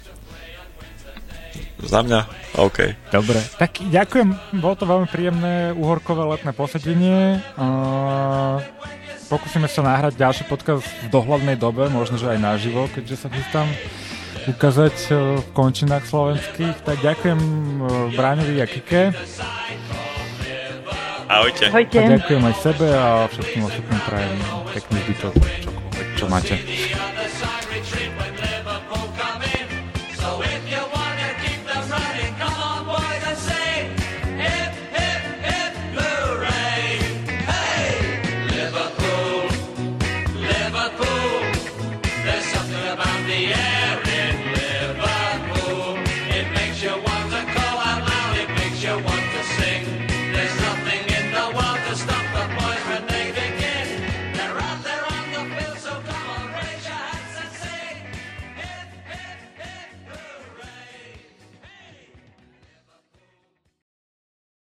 [1.82, 2.20] Za mňa?
[2.56, 2.78] OK.
[3.12, 3.38] Dobre.
[3.60, 4.28] Tak ďakujem,
[4.58, 7.40] bolo to veľmi príjemné uhorkové letné posedenie.
[7.54, 8.62] Uh,
[9.28, 13.68] pokúsime sa nahrať ďalší podcast v dohľadnej dobe, možno, že aj naživo, keďže sa chystám
[14.46, 16.80] ukázať uh, v končinách slovenských.
[16.86, 17.40] Tak ďakujem
[17.82, 19.02] uh, Bráňovi a Kike
[21.26, 21.66] Ahojte.
[21.66, 21.98] a Ahojte.
[21.98, 24.38] ďakujem aj sebe a všetkým ostatným prajem
[24.70, 26.54] pekný zbytok, čokoľvek, čo máte.